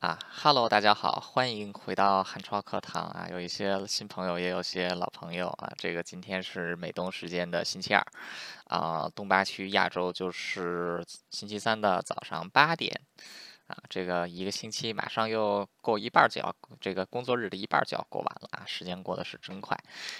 [0.00, 3.26] 啊，Hello，大家好，欢迎回到汉超课堂啊！
[3.32, 5.72] 有一些新朋友，也有些老朋友啊。
[5.76, 8.06] 这个今天是美东时间的星期二，
[8.66, 13.00] 啊，东八区亚洲就是星期三的早上八点，
[13.66, 19.76] 啊，这个一个星期马上又过一半就要这个工作日的一半就要过完了啊，时间过得是真快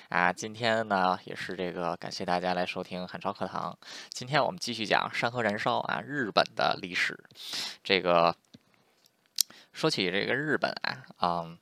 [0.08, 0.32] 啊！
[0.32, 3.78] 今天呢，也是这个感谢大家来收听汉超课堂，
[4.10, 7.16] 今天我们继续讲山河燃烧啊，日本的历史，
[7.84, 8.34] 这个。
[9.78, 11.56] 说起这个日本啊，嗯，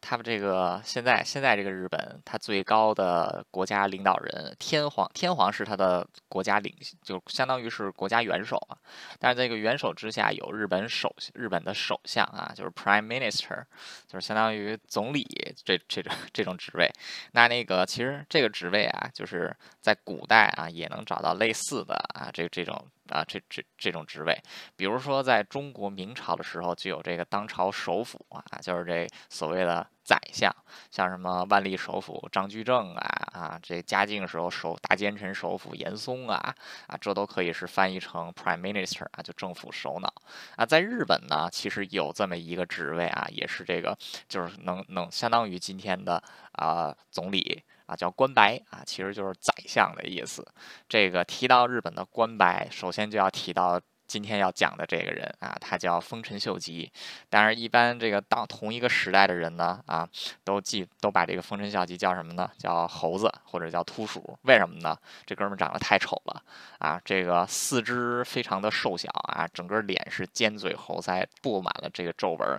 [0.00, 8.78] 他们这个现在现在这个日本，他最高的国家领导人天皇，天皇是他的国家领，就相当于是国家元首啊。
[9.18, 13.64] 但是这个元首之下有日本首日本的首相啊，就是 Prime Minister，
[14.06, 15.26] 就是相当于总理
[15.64, 16.88] 这这种这种职位。
[17.32, 22.86] 那那个其实这个职位啊，就是在古代啊也能找到类似的啊这这种。
[23.10, 24.36] 啊，这这这种职位，
[24.76, 30.54] 比如说在中国明朝的时候就有这个当朝首辅啊，就是这所谓的宰相，
[30.90, 33.00] 像什么万历首辅张居正啊
[33.32, 36.54] 啊，这嘉靖时候首大奸臣首辅严嵩啊
[36.86, 40.12] 啊，这都可以是翻译成 prime minister 啊，就政府首脑
[40.56, 40.64] 啊。
[40.64, 43.96] 在日本呢，其实有这么一个职位啊，也是这个
[44.28, 46.22] 就是能能相当于今天的
[46.52, 47.62] 啊总理。
[47.88, 50.46] 啊，叫官白啊，其实就是宰相的意思。
[50.88, 53.80] 这个提到日本的官白，首先就要提到。
[54.08, 56.90] 今天要讲的这个人啊，他叫丰臣秀吉。
[57.28, 60.08] 当然，一般这个当同一个时代的人呢，啊，
[60.42, 62.50] 都记都把这个丰臣秀吉叫什么呢？
[62.58, 64.38] 叫猴子或者叫秃鼠。
[64.42, 64.96] 为什么呢？
[65.26, 66.42] 这哥们长得太丑了
[66.78, 66.98] 啊！
[67.04, 72.58] 这个四肢非常的瘦小啊，整个脸是尖嘴猴腮，布满了这个皱纹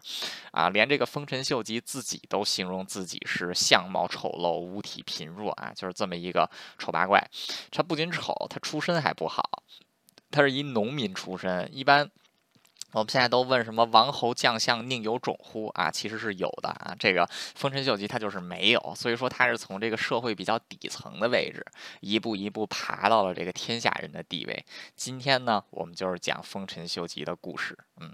[0.51, 0.69] 啊。
[0.69, 6.47] 连这个丰臣秀吉自己都形容自己是相貌丑陋、五体贫弱啊，就是这么一个
[6.77, 7.27] 丑八怪。
[7.71, 9.63] 他不仅丑，他出身还不好。
[10.31, 12.09] 他是一农民出身，一般。
[12.91, 15.91] 我们现在都问什么王侯将相宁有种乎啊？
[15.91, 16.95] 其实是有的啊。
[16.97, 21.63] 这个丰臣秀吉他就是没有，所以说他是从这个社会比较底层的位置，
[21.99, 24.65] 一步一步爬到了这个天下人的地位。
[24.95, 27.77] 今天呢，我们就是讲丰臣秀吉的故事。
[27.99, 28.13] 嗯，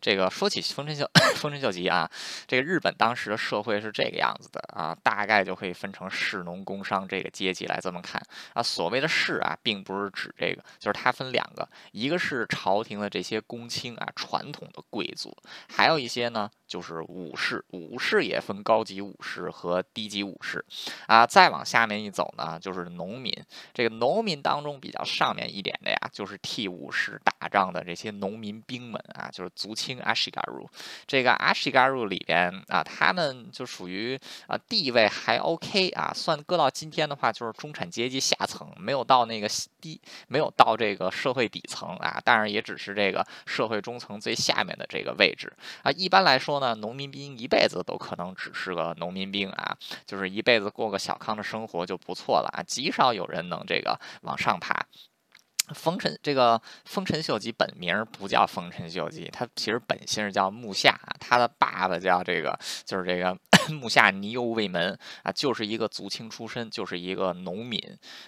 [0.00, 2.10] 这个说起丰臣秀丰臣秀吉啊，
[2.46, 8.62] 这个日本当时的社会是这个样子的啊，大概就可以分成士农工商这个阶级来这么看啊。
[8.62, 14.08] 所谓的士啊，并不是指这个，就是它分两个，一个是朝廷的这些公卿啊。
[14.16, 15.36] 传统的贵族，
[15.68, 17.62] 还有一些呢，就是武士。
[17.70, 20.64] 武士也分高级武士和低级武士。
[21.06, 23.32] 啊，再往下面一走呢，就是农民。
[23.72, 30.68] 这个农民当中比较上面一点的呀，就是替武士打仗的这些农民兵们啊，就是族亲阿西嘎鲁。
[31.06, 39.48] 这个阿西嘎鲁里边啊，他们就属于啊地位还 OK 啊，算搁到今天的话，就是中产阶级下层，没有到那个
[39.80, 43.80] 低，没有到这个社会底层啊，当然也只是这个社会。
[43.84, 45.52] 中层最下面的这个位置
[45.82, 49.76] 啊，一般来说呢，农民兵一辈子都可能只是个农民兵啊，
[50.06, 54.86] 就是一辈子过个小康的生活就不错了啊，极少有人能这个往上爬。
[55.68, 63.36] 丰臣这个丰臣秀吉本名不叫丰臣秀吉，他其实本姓叫木下，他的爸爸叫这个就是这个。
[63.70, 67.80] 木下尼右卫门啊，就是一个族亲出身，就是一个农民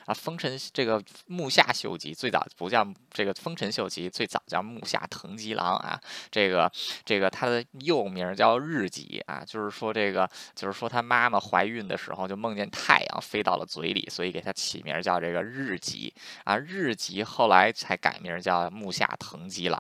[0.06, 0.14] 啊。
[0.14, 6.00] 丰臣这个木下秀吉最早不叫这个丰臣秀吉，最早叫木下藤吉郎啊。
[6.30, 6.72] 这个
[7.04, 16.14] 这个他的幼名叫日吉啊，就是说这个就是说他妈妈怀孕的时候就梦见太阳飞到了嘴里，所以给他起名叫这个日吉
[16.44, 16.56] 啊。
[16.56, 19.78] 日吉后来才改名叫木下藤吉郎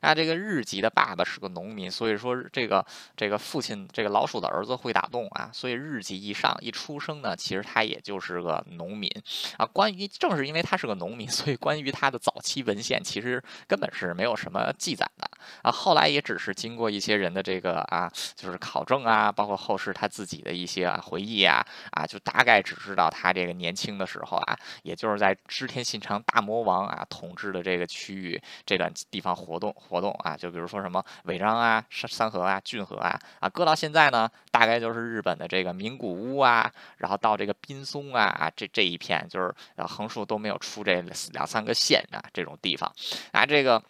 [0.00, 0.12] 啊。
[0.12, 2.84] 这个日吉的爸爸是个农民，所以说这个
[3.16, 4.96] 这个父亲这个老鼠的儿子会。
[4.96, 9.10] 打洞啊，所以日记一上一出生呢，其实他也就是个农民
[9.58, 9.66] 啊。
[9.66, 15.30] 关于正是因为他是个农民，所以关于他的早期文献其实根本是没有什么记载的
[15.60, 15.70] 啊。
[15.70, 30.36] 后来也只是经过一些人的这个啊，就是考证啊，包括后世他自己的一些啊回忆啊啊，就大概只知道他这个年轻的时候啊，也就是在织田信长大魔王啊统治的这个区域这段地方活动活动啊。
[30.36, 34.96] 就比如说什么尾张啊、三三河啊、骏河啊啊，搁到现在呢，大概就。
[34.96, 39.54] 是日本的这个名古屋啊，然后到这个滨松啊啊，这这一片就是
[39.86, 41.02] 横竖都没有出这
[41.32, 42.90] 两三个县啊，这种地方
[43.32, 43.82] 啊，这个。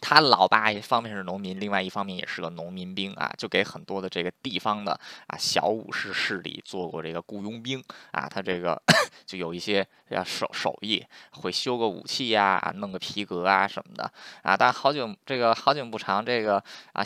[0.00, 4.92] 他老爸一方面是农民，另外一方面也是个农民兵啊，就给很多的这个地方的
[5.26, 7.82] 啊小武士势力做过这个雇佣兵
[8.12, 8.80] 啊，他这个
[9.24, 14.10] 就有一些要手手艺，会修个武器呀，弄个皮革啊什么的
[14.42, 14.56] 啊。
[14.56, 17.02] 但好景这个好景不长，这个啊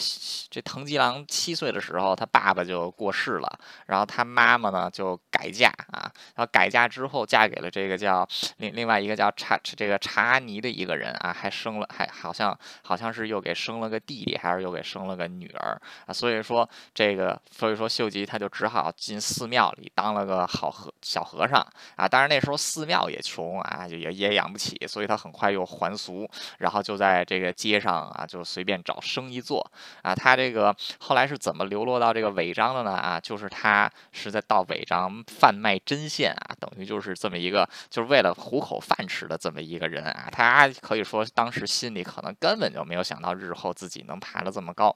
[0.51, 8.29] 这藤吉郎七岁的时候，他爸爸就过世了，然后他妈妈呢就改嫁啊，然后改嫁之后嫁给了这个叫
[8.59, 12.59] 另另外一个叫查这个查尼的一个人啊，还生了还好像。
[12.83, 16.13] 好像是又给生了个弟弟，还是又给生了个女儿啊。
[16.13, 21.61] 所以说这个，所以说秀吉他就只好进寺庙里当了个好和小和尚
[21.97, 22.09] 啊。
[22.09, 26.29] 当然那时候寺庙也穷啊，就也也养不起，所以他很快又还俗，
[26.59, 29.71] 然后就在这个街上啊，就随便找生意做
[30.03, 30.15] 啊。
[30.15, 32.91] 他这个后来是怎么流落到这个违章的呢？
[32.93, 40.29] 啊，就是他是在到违章贩卖针线啊，等于就是这么一个，就是为了糊口饭吃的这么一个人啊。
[40.31, 44.95] 他可以说当时心里可能根本就没有想到日后自己能爬得这么高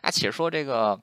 [0.00, 0.10] 啊。
[0.10, 0.98] 且说这个。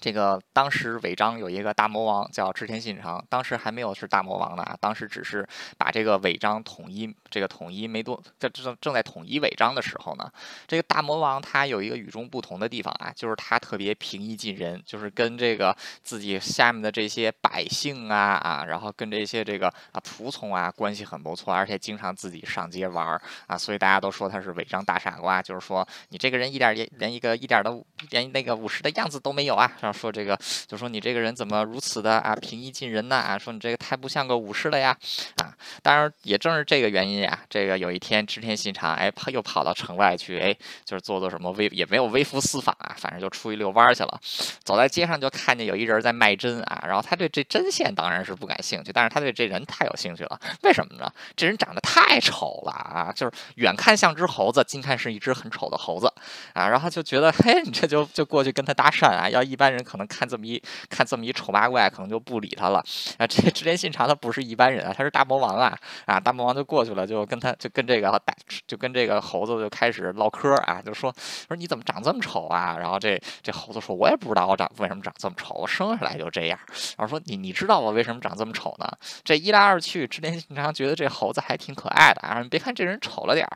[0.00, 5.46] 这个当时违章有一个大魔王叫织田信长，当时还没有是大魔王呢，当时只是
[5.78, 10.30] 把这个违章统一，这个统一没多，在正正在统一违章的时候呢，
[10.66, 27.74] 这个大魔王他有一个与众不同的地方啊，就是他特别平易近人，就是跟这个自己下面的这些百姓啊啊，然后跟这些这个啊仆从啊关系很不错，而且经常自己上街玩儿啊，所以大家都说他是违章大傻瓜，就是说你这个人一点也连一个一点的
[28.10, 29.72] 连那个武士的样子都没有啊。
[29.96, 33.16] 说这个，就说你这个人怎么如此的啊平易近人呢？
[33.16, 34.96] 啊，说你这个太不像个武士了呀！
[35.42, 35.52] 啊，
[35.82, 37.38] 当然也正是这个原因呀。
[37.48, 40.54] 这个有一天织田信长哎跑又跑到城外去哎，
[40.84, 44.20] 就是做做什么微也没有微服私访啊，反正就出去遛弯去了。
[44.62, 50.38] 走在街上就看见有一人在卖针啊，然后他对这针线当然是不感兴趣，但是他对这人太有兴趣了。
[50.62, 51.10] 为什么呢？
[51.34, 56.12] 这人长得太丑了啊，就是远看像只猴子，近看是一只很丑的猴子
[56.52, 56.68] 啊。
[56.68, 59.75] 然后就觉得嘿，你这就就过去跟他搭讪啊，要一般人。
[59.76, 62.82] 人可能看这么一看这么一丑八怪，可能就不理他了
[63.18, 63.26] 啊！
[63.26, 65.78] 这 织田信长他不是一般人啊，他是大魔王啊！
[66.06, 68.34] 啊，大魔王就过去了，就跟他就跟这个打
[68.66, 71.14] 就跟这个猴子就开始唠嗑啊，就说
[71.46, 72.76] 说你怎么长这么丑啊？
[72.78, 76.58] 然后这这猴子说，我也不知道我长为什么长这么丑，我生下来就这样。
[76.96, 78.90] 然后说你你知道我为什么长这么丑呢？
[79.24, 82.42] 这一来二去，织田信长觉得这猴子还挺可爱的啊！
[82.50, 83.46] 别看这人丑了点，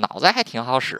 [0.00, 0.96] 脑子还挺好使。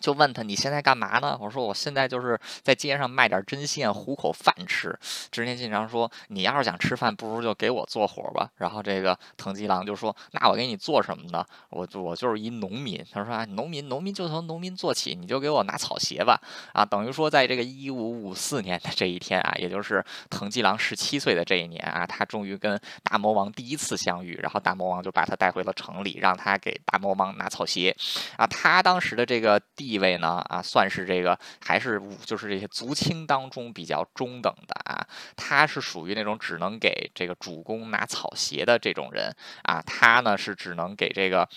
[0.00, 1.36] 就问他你现在干嘛呢？
[1.40, 4.96] 我说我现在就是在街上卖点针线糊口饭吃。
[5.30, 8.50] 织田信长说你要是想吃饭，不如就给我做活吧。
[8.56, 11.44] 然后这个藤吉郎就说那我给你做什么呢？
[11.70, 13.04] 我我就是一农民。
[13.12, 16.40] 他说啊农民农民就从农民做起，你就给我拿草鞋吧。
[16.72, 24.38] 啊等于说在这个一五五四年的这一天啊，也就是藤吉郎十七岁的这一年啊，他终于跟大魔王第一次相遇。
[24.42, 27.94] 然后大魔王就把他带回了城里，让他给大魔王拿草鞋。
[28.36, 35.00] 啊他当时的这个第地位呢啊，算是这个还是就是这些族亲当中比较中等的啊，
[35.34, 41.48] 他是属于那种只能给这个主公拿草鞋的这种人啊，他呢是只能给这个。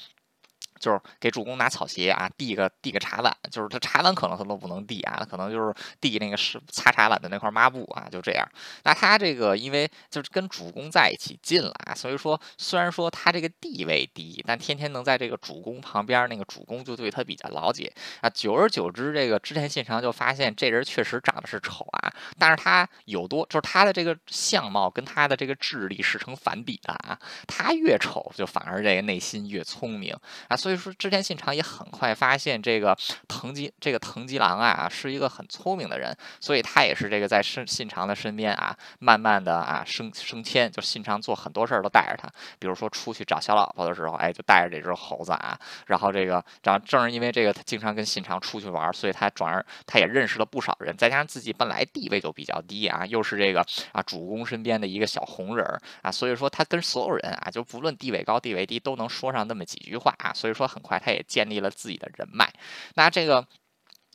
[0.82, 8.46] 就是给主公拿草鞋啊，递个递个茶碗，就是他茶碗可能他都不能递啊，可能就是递那个是擦茶碗的那块抹布啊，就这样。
[8.84, 18.30] 那他这个因为就是跟主公在一起近了啊，所以说虽然说他这个地位低，但天天能在这个主公旁边，那个主公就对他比较了解啊。
[18.30, 30.18] 久而久之，这个织田信长就发现这人确实长得是丑啊，但是他有多就是他的这个相貌跟他的这个智力是成反比的啊，他越丑就反而这个内心越聪明
[30.48, 30.71] 啊，所以。
[30.72, 32.98] 所以说，织田信长也很快发现这个
[33.28, 53.60] 藤吉这个藤吉郎啊是一个很聪明的人，所以他也是这个在信信长的身边啊，慢慢的啊升升迁，就信长做很多事儿都带着他，比如说出去找小老婆的时候，哎，就带着这只猴子啊，然后这个，然后正是因为这个，他经常跟信长出去玩，所以他转而他也认识了不少人，再加上自己本来地位就比较低啊，又是这个
[53.92, 55.66] 啊主公身边的一个小红人
[56.02, 60.61] 啊，所以说他跟所有人啊，就不论地位高地位低，都能说上那么几句话啊，所以说。
[60.62, 62.54] 说很快，他也建立了自己的人脉。
[62.96, 63.48] 那这个。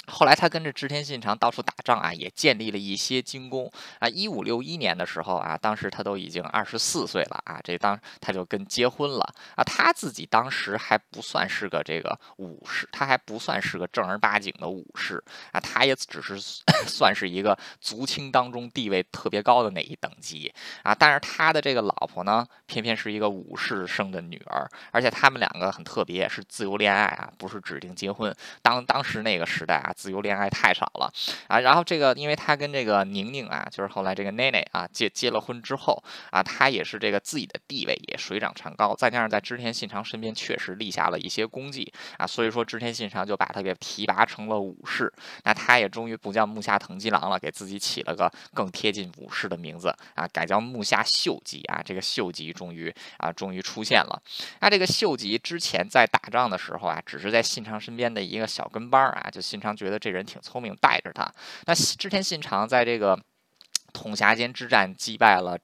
[0.08, 4.08] 后来他跟着织田信长到处打仗啊，也建立了一些军功啊。
[4.08, 9.64] 一五六一年的时候啊，当时他都已经二十四岁了啊，这当他就跟结婚了啊。
[9.64, 16.38] 他自己当时还不算是个这个武士，他还不算是个正儿八经的武士啊，他也只是
[16.86, 20.52] 算 是一个族亲当中地位特别高的那一等级
[20.84, 20.94] 啊。
[20.94, 28.32] 但是他的这个老婆呢，偏偏是一个武士生的女儿，而且他们两个很特别，是自由恋爱啊，不是指定结婚。
[28.62, 29.92] 当当时那个时代啊。
[29.96, 31.10] 自由恋爱太少了
[31.48, 36.00] 啊，然后这个，因为他跟这个宁宁啊，就是后来这个奈奈啊结结了婚之后
[36.30, 45.10] 啊，他也是这个自己的地位也水涨船高，再加上在织田信长身边确实立下了一些功绩啊，所以说织田信长就把他给提拔成了武士，
[45.44, 54.22] 那他也终于不叫木下藤吉郎了，给自己起了个更贴近武士的名字啊，改叫木下秀吉啊，这个秀吉终于啊终于出现了，
[54.60, 59.85] 那这个秀吉之前在打仗的时候啊，只是在信长身边的一个小跟班啊，就信长觉。
[59.86, 61.32] 觉得这人挺聪明，带着他。
[61.66, 63.16] 那织田信长在这个
[63.94, 65.56] 统辖间之战击败了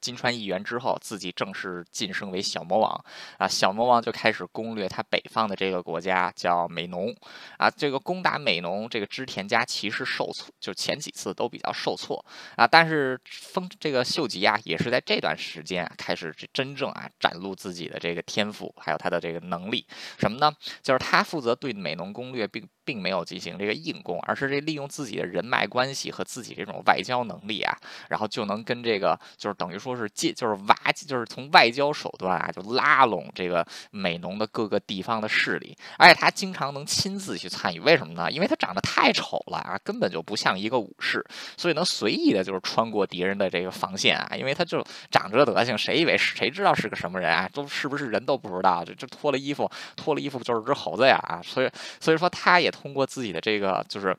[0.00, 3.04] 金川议员之后，自己正式晋升为小魔王
[3.38, 3.46] 啊。
[3.48, 7.14] 小魔王就开始攻略他北方的这个国家，叫美浓
[7.56, 7.70] 啊。
[7.70, 12.24] 这个攻打美浓，这个织田家其实受挫，就前几次都比较受挫
[12.56, 12.66] 啊。
[12.66, 19.86] 但是丰这个秀吉啊，也是在这段时间开始真正啊展露自己的这个天赋，还有他的这个能力。
[20.18, 20.52] 什么呢？
[20.82, 27.76] 就是他负责对美浓攻略，并并没有进行这个硬攻，而是这利用自己的人脉关系和自己这种外交能力啊，
[28.08, 38.30] 然后就能跟这个就是等于说说是借就是挖就是从外交手段啊就拉拢这个美浓的各个地方的势力，而且他经常能亲自去参与，为什么呢？
[38.30, 41.22] 因为他长得太丑了啊，根本就不像一个武士，
[41.58, 47.46] 所以能随意的就是穿过敌人的这个防线啊，因为他就长这德行，谁以为谁知道是个什么人啊？
[47.52, 51.42] 都是不是人都不知道，这这脱了衣服脱了衣服就是只猴子呀啊！
[51.44, 51.68] 所以
[52.00, 52.68] 所以说他也。
[52.78, 54.16] 通过自己的这个，就是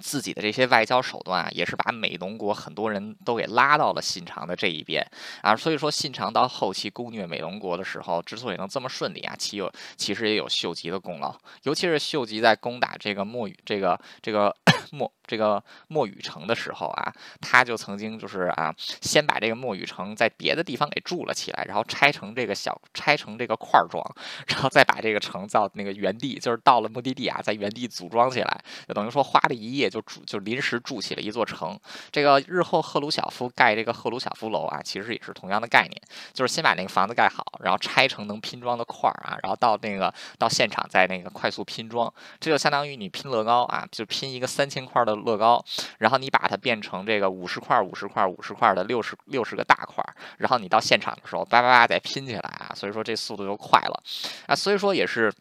[0.00, 5.06] 自己的这些外交手段啊，也是把美浓国很多人都给拉到了信长的这一边
[5.42, 5.54] 啊。
[5.56, 14.54] 所以说，信长到后期攻略美浓国的时候，之所以能这么顺利啊，其有其实也有秀吉的功劳，尤其是秀吉在攻打这个墨雨这个这个。
[14.92, 24.02] 墨这个墨雨城的时候啊，他就曾经就是啊，先把这个墨雨城在别的地方给筑了起来，然后拆成这个小拆成这个块状，
[24.46, 31.78] 然后再把这个城造那个原地，就是到了目的地啊，在原地组装起来，就等于说花了一夜就筑就临时筑起了一座城。
[32.10, 36.00] 这个日后赫鲁晓夫盖这个赫鲁晓夫楼啊，其实也是同样的概念，
[36.32, 44.77] 就是先把那个房子盖好，然后拆成能拼装的块儿啊，然后到那个到现场再那个快速拼装，这就相当于你拼乐高啊，就拼一个三千。
[44.84, 45.64] 块的乐高，
[45.98, 50.04] 然后你把它变成这个五十块、五十块、五十块的六十六十个大块，
[50.36, 54.02] 然后你到现场的时候，叭叭叭再拼起来啊，所以说这速度就快了
[54.46, 55.32] 啊，所以说也是。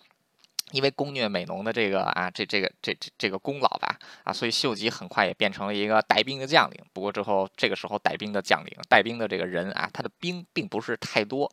[0.71, 6.83] 因为攻略美浓的这个啊，这这个这这这个功劳吧，啊，所以秀吉很快也变成了一个带兵的将领。
[6.91, 11.49] 不过之后这个时候带兵的将领、带兵的这个人啊，他的兵并不是太多。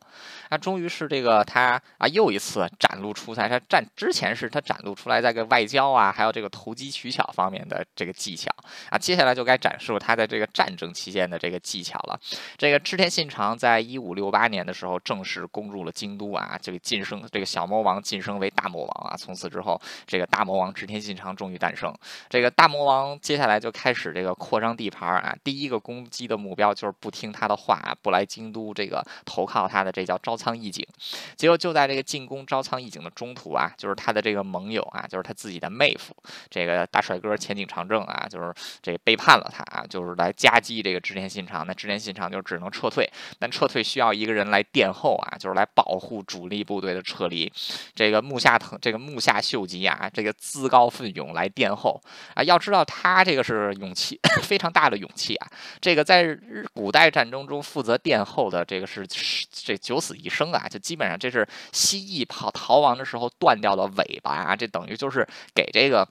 [0.49, 3.47] 啊，终于是这个他啊又一次展露出来。
[3.47, 8.51] 他战之前是他展露出来在个外交啊，还有这个投机取巧方面的这个技巧
[8.89, 8.97] 啊。
[8.97, 12.19] 接下来就该展示他在这个战争期间的这个技巧了。
[12.57, 19.04] 这个织田信长在一五六八年的时候正式攻入了京都啊，这个晋升这个小魔王晋升为大魔王。
[19.05, 21.93] 啊，从此之后，这个大魔王织田信长终于诞生。
[22.29, 25.35] 这个大魔王接下来就开始这个扩张地盘啊。
[25.43, 30.85] 第一个攻击的目标就是不听他的话，不来京都这个投靠他的，这叫招仓义景。
[31.35, 36.15] 结果就在这个进攻招仓义景的中途啊，就是他的这个盟友啊，就是他自己的妹夫，
[36.49, 41.65] 这个大帅哥前景长政啊，就是这背叛了他啊，就是来夹击这个织田信长。
[41.67, 43.09] 那织田信长就只能撤退，
[43.39, 47.51] 但撤退需要一个人来殿后啊，就是来保护主力部队的撤离。
[47.93, 48.94] 这个木下藤这个。
[48.97, 52.01] 木下秀吉啊，这个自告奋勇来殿后
[52.33, 55.47] 啊，要知道他这个是勇气 非常大的勇气啊。
[55.79, 56.37] 这个在
[56.73, 59.05] 古代战争中负责殿后的这个是
[59.51, 66.07] 这九死一生啊，就基本上这是蜥蜴跑逃亡的时候断掉了尾巴啊，这等于就是给这个。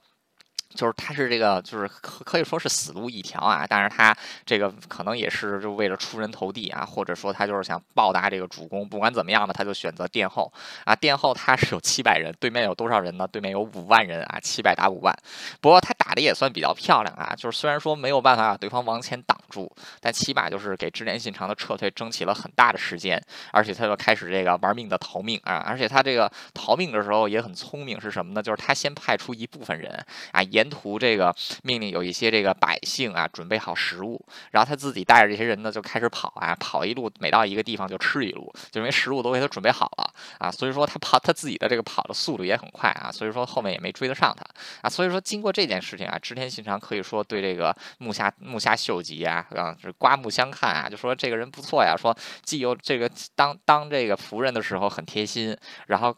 [0.75, 3.65] 就是他是这个，就是可可以说是死路一条啊。
[3.67, 4.15] 但是他
[4.45, 8.87] 这个可能也是就为了出人头地啊，或者说他就是想报答这个主公。
[8.87, 10.51] 不管怎么样呢，他就选择殿后
[10.83, 10.95] 啊。
[10.95, 13.27] 殿后他是有七百人，对面有多少人呢？
[13.27, 15.15] 对面有五万人啊，七百打五万。
[15.61, 17.33] 不过他打的也算比较漂亮啊。
[17.35, 23.21] 就是虽然说没有办法把对方往前挡住，但起码就是给织田信长的撤退争取了很大的时间。
[23.51, 25.63] 而且他就开始这个玩命的逃命啊。
[25.65, 28.43] 而且他这个逃命的时候也很聪明，是什么呢？
[28.43, 34.19] 就是他先派出一部分人啊，沿沿途这个命令有一些这个百姓啊，准备好食物，
[34.49, 44.43] 然后他自己带着这些人呢就开始跑啊，跑一路，每到一个地方就吃一路，就因为食物都给他准备好了啊，所以说他跑他自己的这个跑的速度也很快啊，所以说后面也没追得上他
[44.81, 55.55] 啊，所以说经过这件事情啊，织田信长可以说对这个木下木下秀吉啊啊是刮目相看啊，就说这个人不错呀，说既有这个当当这个仆人的时候很贴心，
[55.87, 56.15] 然后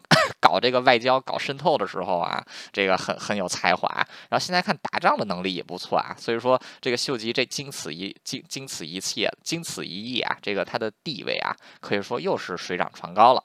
[0.48, 3.90] 搞这个外交搞渗透的时候啊，这个很很有才华，
[4.30, 4.48] 然后。
[4.48, 13.44] 现在看打仗的能力也不错啊，所以说这个秀吉这经此一经经此一切经此一役啊，这个他的地位啊，可以说又是水涨船高了。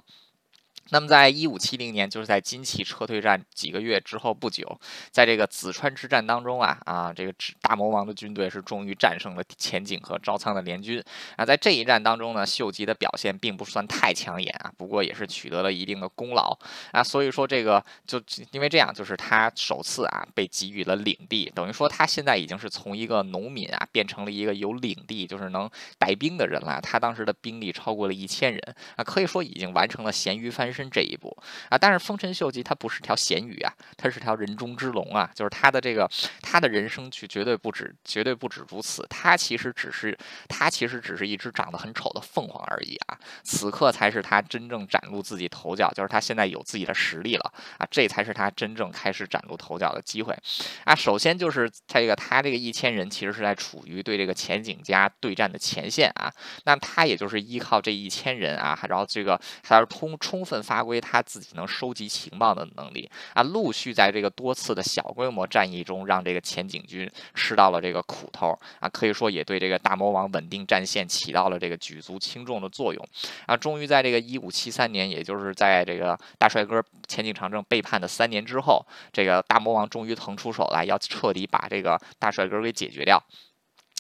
[0.93, 4.79] 那么，在一五七零年，就是在金崎撤退战几个月之后不久，
[5.11, 7.33] 在这个紫川之战当中啊啊，这个
[7.63, 11.03] 大魔王的军队是终于战胜了前景和招仓的联军
[11.37, 11.47] 啊。
[11.47, 16.55] 在这一战当中呢，秀吉的表现并不算太抢眼啊，不过也是取得了一定的功劳
[16.91, 17.03] 啊。
[17.03, 26.79] 所以说，这个就因为这样，就是他首次啊被给予了领地，等于说他现在已经是从一个农民啊变成了一个有领地，就是能带兵的人了。
[26.83, 28.61] 他当时的兵力超过了一千人
[28.97, 30.82] 啊，可以说已经完成了咸鱼翻身。
[30.91, 31.37] 这一步
[31.69, 31.79] 啊。
[31.79, 36.09] 但是丰臣秀吉他不是条咸鱼啊，他是条人中之龙啊，就是他的这个
[36.41, 40.17] 他的人生绝绝对不止绝对不止如此，他其实只是
[40.49, 43.19] 他其实只是一只长得很丑的凤凰而已啊。
[43.43, 50.37] 此刻才是他真正崭露自己头角，就是他现在有自己的实力了啊，这才是他真正开始崭露头角的机会
[50.85, 50.95] 啊。
[50.95, 56.33] 首先就是这个他这个一千人其实是在处于对这个前景家对战的前线啊，
[56.65, 73.07] 那他也就是依靠这一千人啊，然后这个还要充充分发挥他自己能收集情报的能力啊，陆续在这个多次的小规模战役中，让这个前景军吃到了这个苦头啊，可以说也对这个大魔王稳定战线起到了这个举足轻重的作用
[73.45, 73.55] 啊。
[73.55, 83.23] 终于在这个一五七三年，也就是在这个大帅哥前景长政背叛的三年之后，这个大魔王终于腾出手来，要彻底把这个大帅哥给解决掉。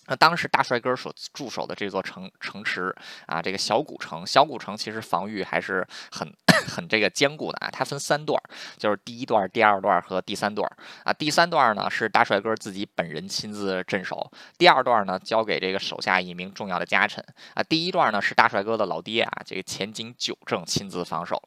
[0.06, 2.94] 那当时大帅哥所驻守的这座城城池
[3.26, 6.28] 啊，这个小古城，小古城其实防御还是很
[6.66, 7.70] 很这个坚固的啊。
[7.70, 8.42] 它分三段，
[8.76, 10.68] 就是第一段、第二段和第三段
[11.04, 11.12] 啊。
[11.12, 14.28] 第三段呢是大帅哥自己本人亲自镇守，
[14.58, 17.62] 第二段呢交给这个手下一名重要的家臣啊。
[17.62, 21.40] 第一段呢是大帅哥的老爹啊，这个前景久正亲自防守。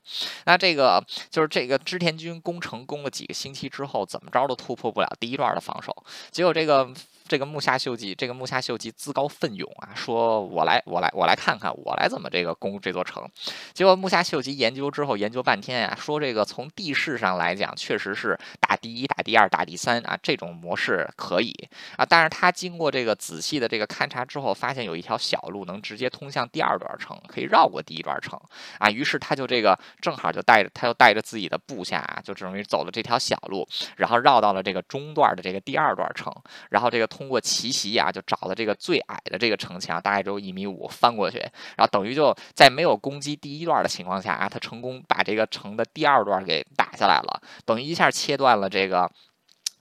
[0.45, 5.93] 那这个就是这个织田军攻城攻了几个星期之后，怎么着都突破不了第一段的防守，
[6.31, 6.89] 结果这个。
[7.27, 13.27] 这个木下秀吉，这个木下秀吉自告奋勇啊，说我来，我来，我来看看，我来怎么这个攻这座城。
[13.73, 21.51] 结果木下秀吉研究之后，研究半天呀，说这个从地势上来讲，确实是打第一、打第二、打第三啊，这种模式可以
[21.97, 22.05] 啊。
[22.05, 28.39] 但是他经过这个仔细的这个勘察之后，发现有一条小路能直接通向第二段城，可以绕过第一段城
[28.77, 28.87] 啊。
[28.87, 33.67] 于是他就这个正好就带着他又带着自己的部下啊，就等于走了这条小路，
[33.97, 36.31] 然后绕到了这个中段的这个第二段城，
[36.69, 37.09] 然后这个。
[37.15, 41.37] 通过奇袭啊，就找了这个最矮的这个城墙，大概只有一米五，翻过去，
[41.77, 49.09] 然后等于就在没有攻击第一段的情况下啊，他成功把这个城的第二段给打下来了，等于一下切断了这个。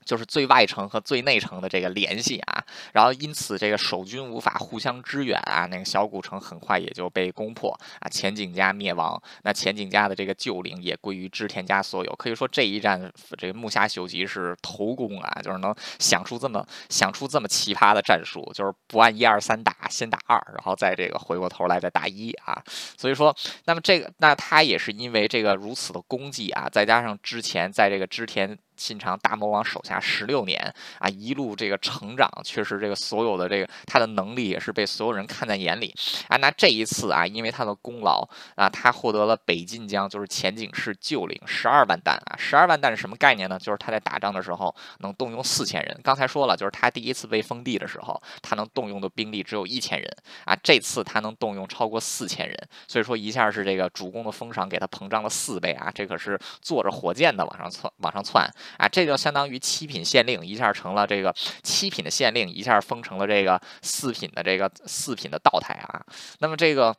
[0.05, 12.15] 就是最外城和最内城的这个联系啊，然后因此这个守军无法互相支援啊，那个小古城很快也就被攻破啊，前景家灭亡，那前景家的这个旧领也归于织田家所有。
[12.15, 22.61] 可以说这一战，这个木下秀吉是头功啊，就是能想出这么想出这么奇葩的战术，就是不按一二三打，先打二，然后再这个回过头来再打一啊。
[22.95, 28.55] 所以说，那么这个那他也是因为这个如此的功绩啊，再加上之前在这个织田。
[28.77, 35.93] 信长大魔王手下十六年啊，一路这个成长，确实这个所有的这个他的能力也是被所有人看在眼里
[36.27, 36.37] 啊。
[36.37, 42.35] 那这一次啊，因为他的功劳啊，他获得了北晋江，就是前景市旧领十二万担啊。
[42.37, 43.57] 十二万担是什么概念呢？
[43.59, 45.99] 就是他在打仗的时候能动用四千人。
[46.03, 50.09] 刚才说了，就是他第一次被封地的时候，他能动用的兵力只有一千人
[50.45, 50.55] 啊。
[50.61, 52.57] 这次他能动用超过四千人，
[52.87, 55.91] 所以说一下是这个主公的封赏给他膨胀了四倍啊。
[55.93, 58.49] 这可是坐着火箭的往上窜，往上窜。
[58.77, 66.01] 啊，这就相当于七品县令一下成了这个七品的县令，一下封成了这个四品的这个四品的道台啊。
[66.39, 66.95] 那么这个。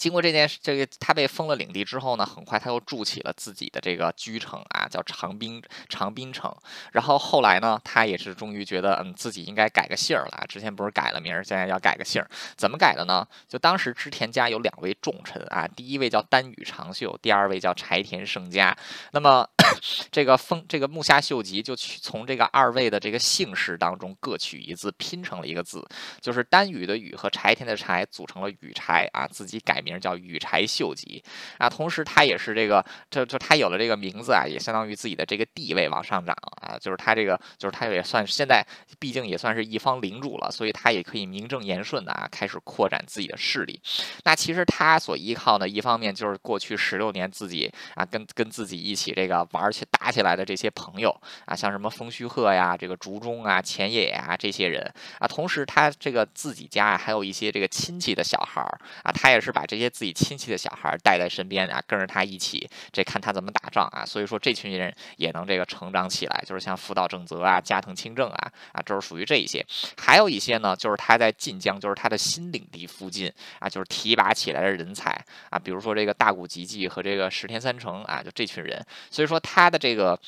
[0.00, 6.50] 经过这件事，这个他被封了领地之后呢，很快他又筑起了自己的这个居城啊，叫长滨长滨城。
[6.92, 10.46] 然后后来呢，他也是终于觉得，嗯，自己应该改个姓儿了。
[10.48, 13.28] 之前不是改了名儿，现在要改个姓儿，怎么改的呢？
[13.46, 18.74] 就当时织田家有两位重臣啊，第一位叫丹羽长秀，第二位叫柴田胜家。
[19.12, 19.46] 那么
[20.10, 25.86] 这个封这个木下秀吉就去从这个二位的这个姓氏当中各取一字，拼成了一个字，
[26.22, 29.89] 就是丹羽的羽和柴田的柴组成了羽柴啊，自己改名。
[29.90, 31.22] 名叫羽柴秀吉
[31.58, 38.64] 啊，同时他也是这个，就就他有了这个名字啊，也相当于自己的这个地位往上涨啊，就是他这个，就是他也算现在，
[38.98, 43.80] 毕竟也算是一方领主了，所以他也可以名正言顺的啊，开始扩展自己的势力。
[44.24, 51.10] 那其实他所依靠的，一方面就是过去十六年自己啊，跟跟自己一起这个玩去打起来的这些朋友
[51.46, 54.82] 啊，像什么丰须贺呀、这个竹中啊、前野呀这些人
[55.18, 69.64] 啊，同时他这个自己家还有一些这个亲戚的小孩儿啊，他也是把这一些自己亲戚的小孩带在身边啊，跟着他一起这看他怎么打仗啊，所以说这群人也能这个成长起来，就是像福岛正则啊、加藤清正啊啊，就是属于这一些。
[69.96, 75.10] 还有一些呢，就是他在晋江，就是他的新领地附近啊，就是提拔起来的人才
[75.48, 78.84] 啊，比如说这个大谷吉继和这个石田三成啊，就这群人。
[79.10, 80.20] 所以说他的这个。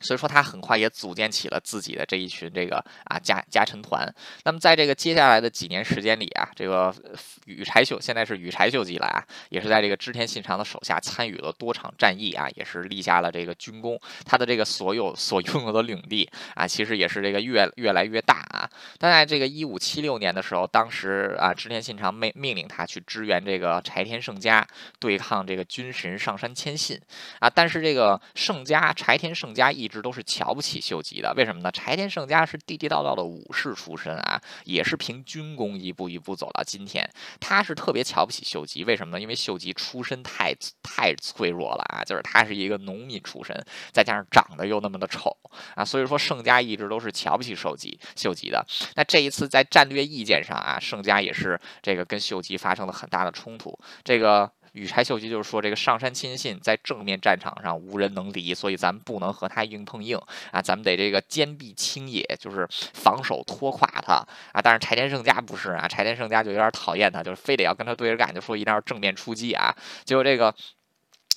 [0.00, 4.12] 所以说他很快也组建起了自己的这一群这个啊家家臣团。
[4.44, 6.94] 那么在这个接下来的几年时间里啊，这个
[7.46, 14.00] 羽柴秀现在是羽柴秀吉了啊，也是在这个织田信长的手下参与了多场战役啊，也是立下了这个军功。
[14.24, 18.68] 他的这个所有所拥有的领地啊，其实也是这个越越来越大啊。
[18.98, 24.66] 但在这个一五七六年的时候，当时啊，织田信长命命令他去支援这个柴田胜家
[24.98, 27.00] 对抗这个军神上杉谦信
[27.38, 27.48] 啊。
[27.48, 31.70] 但是这个胜家柴田胜家一一直都是瞧不起秀吉的，为什么呢？
[31.70, 37.08] 柴田胜家是地地道道的武士出身啊，也是凭军功一步一步走到今天。
[37.38, 39.22] 他是特别瞧不起秀吉，为什么呢？
[39.22, 43.56] 因为秀吉出身太太脆弱了啊，就是他是一个农民出身，
[43.92, 45.30] 再加上长得又那么的丑
[45.76, 48.66] 啊，所以说胜家一直都是瞧不起秀吉秀吉的。
[48.96, 53.78] 那这一次在战略意见上啊，胜家也是这个跟秀吉发生了很大的冲突。
[54.02, 54.50] 这个。
[54.76, 60.20] 羽柴秀吉就是说，这个上山亲信在正面战场上无人能敌，所以咱们不能和他硬碰硬
[60.52, 64.60] 啊，咱们得这个坚壁清野，就是防守拖垮他啊。
[64.62, 69.74] 但是柴田胜家不是啊，柴田胜家就有点讨厌他，就是非得要跟他对着干，就说一定要正面出击啊。
[70.04, 70.54] 结果这个。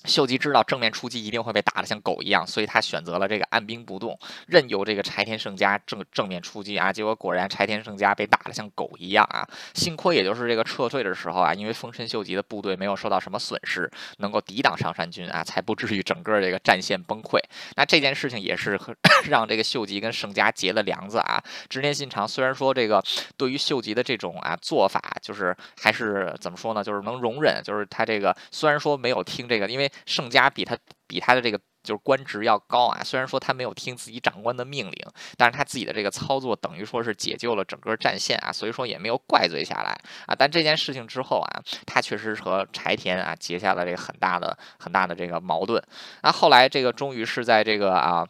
[0.06, 6.92] 秀吉知道正面出击一定会被打得像狗一样，所以他选择了这个按兵不动，任由这个柴田胜家正正面出击啊。
[6.92, 9.46] 结果果然柴田胜家被打得像狗一样啊。
[9.74, 17.38] 幸亏也就是这个撤退的时候啊，因为丰臣秀吉的部队没有受到什么损失，能够抵挡上山军啊，才不至于整个这个战线崩溃。
[17.76, 18.80] 那这件事情也是
[19.28, 21.44] 让这个秀吉跟胜家结了梁子啊。
[21.68, 23.04] 织田信长虽然说这个
[23.36, 29.89] 对于秀吉的这种啊做法，就是还是怎么说呢，就是能容忍，就是他这个虽然说没有听这个，因为。
[30.06, 39.98] 盛家比他比他的这个就是官职要高啊，虽然说他没有听自己长官的命令，但是他自己的这个操作等于说是解救了整个战线啊，所以说也没有怪罪下来
[40.28, 40.36] 啊。
[40.38, 45.82] 但这件事情之后啊，他确实和柴田啊结下了这个很大的很大的这个矛盾。
[46.24, 48.28] 那后来这个终于是在这个啊。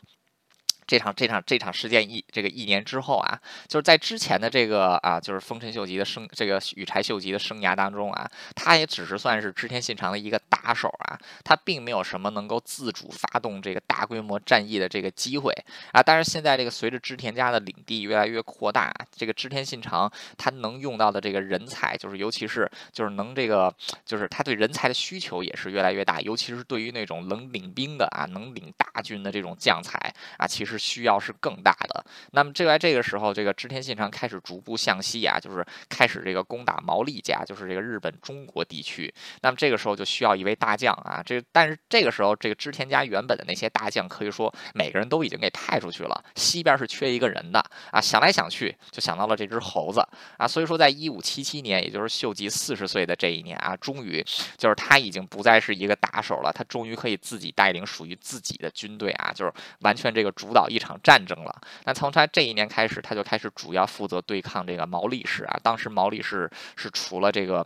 [0.90, 15.54] 这场这场这场事件一这个一年之后啊，就是在之前的这个啊，就是丰臣秀吉的生这个羽柴秀吉的生涯当中啊，他也只是算是织田信长的一个打手啊，他并没有什么能够自主发动这个大规模战役的这个机会
[15.92, 16.02] 啊。
[16.02, 23.72] 但是现在这个随着织田家的领地越来越扩大，这个织田信长他能用到的这个人才，就是尤其是就是能这个
[24.04, 29.96] 就是他对人才的需求也是越来越大，尤其是对于那种能领兵的啊，能领大军的这种将才
[30.38, 30.79] 啊，其实。
[30.80, 32.06] 需要是更大的。
[32.32, 39.14] 那么，就在这个时候，这个织田信长开始逐步向西啊，就是开始这个攻打毛利家，就是这个日本中国地区。
[39.42, 41.22] 那么这个时候就需要一位大将啊。
[41.26, 46.24] 这但是这个时候，这个织田家原本的那些大将，可以说每个人都已经给派出去了。
[46.36, 47.60] 西边是缺一个人的
[47.92, 48.00] 啊。
[48.00, 50.02] 想来想去，就想到了这只猴子
[50.38, 50.48] 啊。
[50.48, 54.24] 所以说，在一五七七年，也就是秀吉四十岁的这一年啊，终于
[54.58, 60.69] 就是他已经不再是一个打手了，他终于可以自己带领属于自己的军队啊，就是完全这个主导。
[60.70, 65.60] 一场战争了，那从他这一年开始，他就开始主要负责对抗这个毛利氏啊。
[65.62, 67.66] 当时毛利氏是除了这个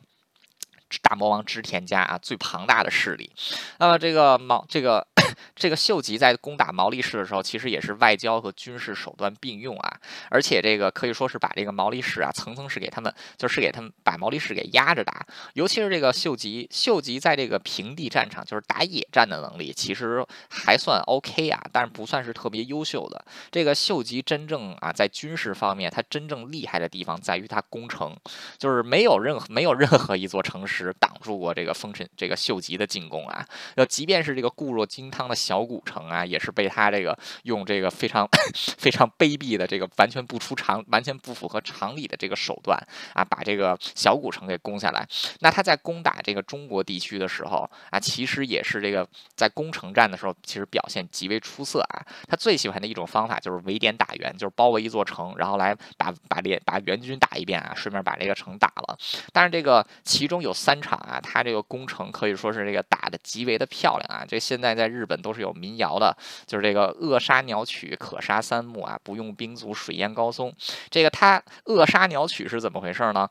[1.02, 3.32] 大魔王织田家啊最庞大的势力。
[3.78, 5.06] 那么这个毛这个。
[5.56, 15.26] 这个秀吉在攻打毛利氏的时候，其实也是外交和军事手段并用啊，而且这个可以说是把这个毛利氏啊层层是给他们，就是给他们把毛利氏给压着打。
[15.54, 23.26] 尤其是这个秀吉，秀吉在这个平地战场，就是打野战的能力，其实还算 OK 啊，但是不算是特别优秀的。
[23.50, 28.16] 这个秀吉真正啊在军事方面，他真正厉害的地方在于他攻城，
[28.58, 33.46] 就是没有任何没有任何一座城池挡住过这个丰臣这个秀吉的进攻啊。
[33.76, 35.23] 要即便是这个固若金汤。
[35.28, 38.28] 的小古城啊，也是被他这个用这个非常
[38.78, 42.78] 非常卑鄙的这个完全不出常、完全不符合常理的这个手段
[43.14, 45.08] 啊，把这个小古城给攻下来。
[45.40, 52.06] 那他在攻打这个中国地区的时候啊，其实也是这个在攻城战的时候，其实表现极为出色啊。
[52.28, 58.98] 他最喜欢的一种方法就是围点打援，就是包围一座城，然后来把把联把援军打一遍啊，顺便把这个城打了。
[59.32, 64.26] 但是这个其中有三场啊，他这个攻城可以说是这个打的极为的漂亮啊。
[64.28, 65.13] 这现在在日本。
[65.22, 70.54] 都是有民谣的，就是这个扼杀鸟曲，可杀三木啊，不用兵卒，水淹高松。
[70.90, 73.30] 这个他扼杀鸟曲是怎么回事呢？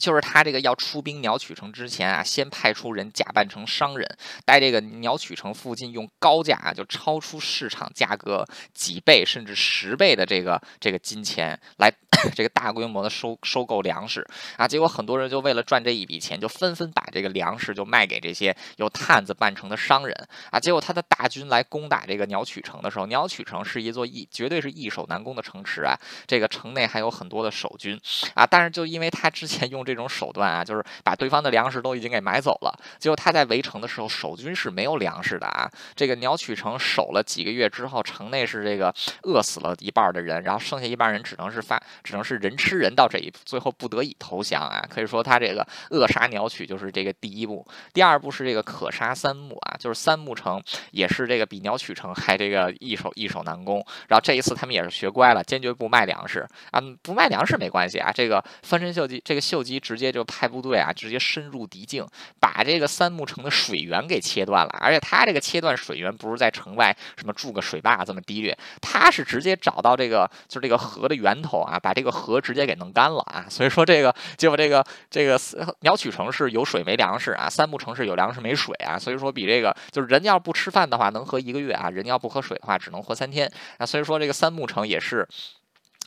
[0.00, 4.08] 就是他这个要出兵鸟取城之前啊，先派出人假扮成商人，
[4.46, 11.92] 在这个鸟取城附近用高价啊，就超出市场价格几倍甚至十倍的这个这个金钱来
[12.34, 14.66] 这个大规模的收收购粮食啊。
[14.66, 20.58] 结果很多人就为了赚这一笔钱，就纷纷把这个粮食就卖给这些由探子扮成的商人啊。
[20.58, 25.94] 结果他的大军来攻打这个鸟取城的时候，鸟取城是一座易绝对是易守难攻的城池啊。
[26.26, 28.00] 这个城内还有很多的守军
[28.34, 32.72] 啊，但是就因为他之前用这这种手段啊，就是把对方的粮食都已经给买走了。
[32.98, 35.70] 结果他在围城的时候，守军是没有粮食的啊。
[35.94, 44.84] 这个鸟取城守了几个月之后，城内是这个饿死了一半的人，然后剩下一半人只能是发，只能是人吃人到这一步，最后不得已投降啊。
[44.88, 53.84] 可以说他这个扼杀鸟取就是这个第一步，第二步是这个可杀三木啊，就是三木城也是这个比鸟取城还这个易守易守难攻。
[54.08, 58.12] 然后这一次他们也是学乖了，坚决不卖粮食啊，不卖粮食没关系啊。
[58.12, 62.06] 这个丰臣秀吉，这个秀吉直接就派部队啊，直接深入敌境，
[62.38, 64.70] 把这个三木城的水源给切断了。
[64.80, 73.46] 而且他这个切断水源不是在城外什么筑个水坝这么低劣，他是直接找到这个就是这个河的源头啊，把这个河直接给弄干了啊。
[73.48, 75.40] 所以说这个结果这个这个
[75.80, 78.98] 鸟取城市有水没粮食啊，三木城市有粮食没水啊。
[78.98, 83.86] 所以说比这个就是人要不吃饭的话能活一个月啊，人要不喝水的话只能活三天啊。
[83.86, 85.26] 所以说这个三木城也是。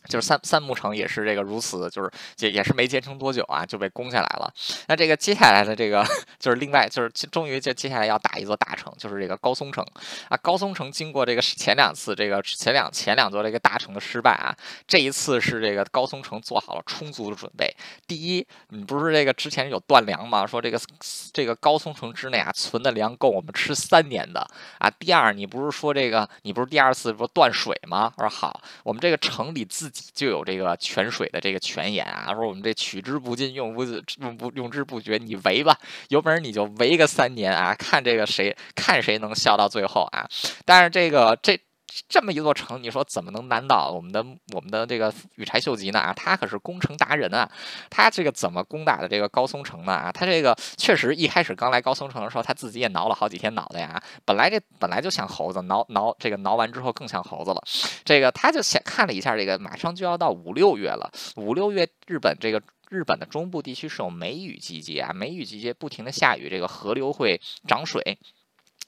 [0.08, 4.54] 就是三三木城也是这个如此，就是也也是没坚撑多久啊，就被攻下来了。
[4.88, 6.06] 那这个接下来的这个
[6.40, 9.86] 就是另外就是终于就接下来要打一座大城，就是这个高松城
[10.30, 10.38] 啊。
[10.38, 14.56] 高松城经过这个前两次这个前两前两座这个大城的失败啊，
[14.88, 17.74] 这一次是这个高松城做好了充足的准备。
[18.08, 20.46] 第一，你不是这个之前有断粮吗？
[20.46, 20.80] 说这个
[21.32, 24.46] 这个高松城之内啊存的粮够我们吃三年的
[24.80, 24.90] 啊。
[24.90, 28.12] 第二，你不是说这个你不是第二次说断水吗？
[28.18, 35.78] 我说好，我们这个城里自就有这个泉水的这个泉眼啊，说我们这取之不尽，用不用不用之不绝，你围吧，
[36.10, 40.28] 有本事你就围个三年啊，看这个谁看谁能笑到最后啊！
[40.66, 41.60] 但是这个这。
[42.08, 46.00] 这么一座城，你说怎么能难倒我们的我们的这个羽柴秀吉呢？
[46.00, 47.50] 啊，他可是攻城达人啊！
[47.90, 49.94] 他这个怎么攻打的这个高松城呢？
[49.94, 54.02] 啊，他这个确实一开始刚来高松城的时候，他自己也挠了好几天脑袋呀。
[54.26, 57.62] 本来这本来就像猴子，挠挠这个挠完之后更像猴子了。
[58.04, 61.12] 这个他就先看了一下，这个马上就要到五六月了。
[61.36, 68.18] 五六月日本这个日本的中部地区是有梅雨季节啊，梅雨季节不停的下雨，这个河流会涨水。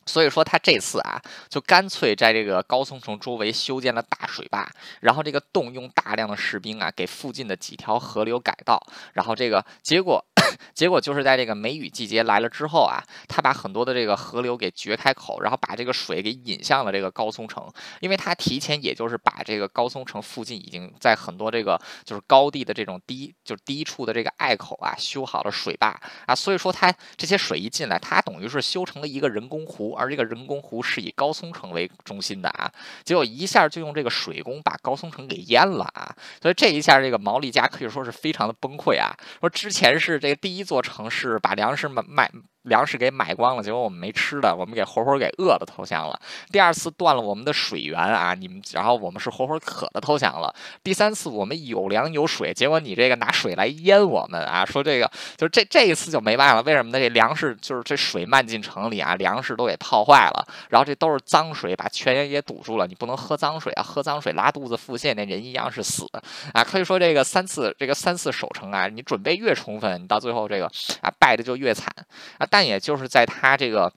[0.06, 4.70] 所以说他这次啊，就干脆在这个高松城周围修建了大水坝，
[5.02, 10.24] 然后这个动用大量的士兵啊，给附近的几条河流改道，然后这个结果。
[10.74, 17.68] 结果就是在这个梅雨季节来了之后啊，他把很多的这个河流给掘开口，然后把这个水给引向了这个高松城，
[18.02, 32.72] 因为他提前也就是把这个高松城附近已经在很多这个就是高地的这种低就低处的这个隘口啊修好了水坝啊，所以说他这些水一进来，他等于是修成了一个人工湖，而这个人工湖是以高松城为中心的啊，
[33.04, 40.35] 结果一下就用这个水工把高松城给淹了啊，所以这一下这个毛利家可以说是非常的崩溃啊，说之前是这。
[40.36, 42.32] 第一座城市把粮食卖卖。
[42.66, 46.20] 粮食给买光了，结果我们没吃的，我们给活活给饿的投降了。
[46.52, 50.54] 第二次断了我们的水源啊，你们，然后我们是活活渴的投降了。
[50.84, 56.62] 第三次我们有粮有水，结果你这个拿水来淹我们啊，说这个就是这这一次就没办法。
[56.62, 57.00] 为什么呢？
[57.00, 62.88] 这粮食就是这水漫进城里啊，粮食都给泡坏了，然后这都是脏水，把泉眼也堵住了。
[62.88, 66.06] 你不能喝脏水啊，喝脏水拉肚子腹泻，那人一样是死
[66.54, 66.64] 啊。
[66.64, 70.66] 可以说这个三次这个三次守城啊，你准备越充分，你到最后这个
[71.02, 71.94] 啊败的就越惨
[72.38, 72.46] 啊。
[72.56, 73.92] 但也就是在他这个。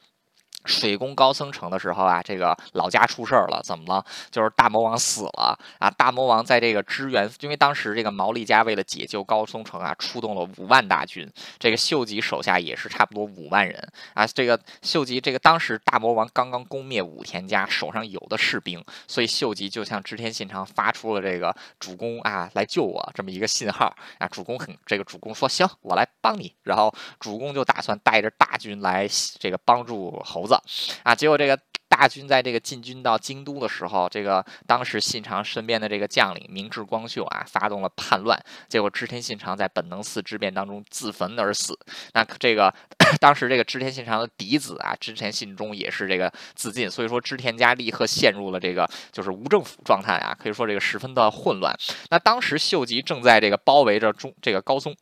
[0.64, 4.04] 水攻高僧城的时候啊，这个老家出事儿了，怎么了？
[4.30, 5.90] 就是大魔王死了啊！
[5.90, 11.26] 大魔王在这个支援，因为当时这个毛利家为了解救高松城啊，出动了五万大军，
[11.58, 14.26] 这个秀吉手下也是差不多五万人啊。
[14.26, 24.28] 这个秀吉，这个当时大魔王刚刚攻灭武田家，手上有的士兵，所以秀吉就向织田信长发出了这个主公啊来救我这么一个信号啊。
[24.28, 26.54] 主公很这个主公说行，我来帮你。
[26.62, 30.58] 然后主公就打算带着大军来这个帮助猴子子。
[31.04, 31.14] 啊！
[31.14, 31.58] 结果这个
[31.88, 41.78] 大军在这个进军到京都的时候，这个当时信长身边的这个将领明智光秀啊，发动了叛乱，结果织田信长在本能寺之变当中自焚而死。
[42.14, 42.72] 那这个
[43.20, 51.74] 当时这个织田信长的嫡子啊，织田信忠也是这个自尽，所以说织田家立刻陷入了这个就是无政府状态啊，可以说这个十分的混乱。
[52.11, 54.94] 那当时秀吉正在这个包围着中这个高松。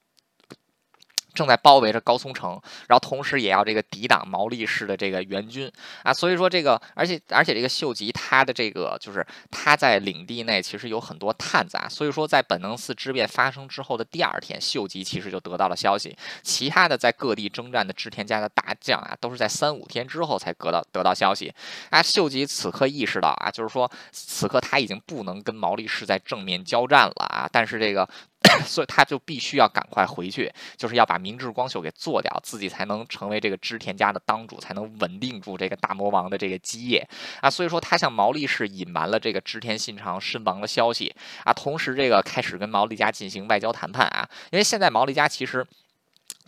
[1.36, 5.70] 正在包围着高松城，然后同时也要这个抵挡毛利氏的这个援军
[6.02, 21.52] 啊，所以说这个，而且而且这个秀吉他的这个就是他在领地内其实有很多探子啊，所以说在本能寺之变发生之后的第二天，秀吉其实就得到了消息，其他的在各地征战的织田家的大将啊，都是在三五天之后才得到得到消息
[21.90, 28.08] 啊，秀吉此刻意识到啊，就是说此刻他已经不能跟毛利氏在正面交战了啊，但是这个。
[28.66, 37.06] 所以他就必须要赶快回去，就是要把明智光秀给做掉，自己才能成为这个织田家的当主，才能稳定住这个大魔王的这个基业
[37.40, 37.50] 啊。
[37.50, 45.66] 所以说他向毛利氏隐瞒了这个织田信长身亡的消息啊，同时这个开始跟毛利家进行外交谈判啊，因为现在毛利家其实。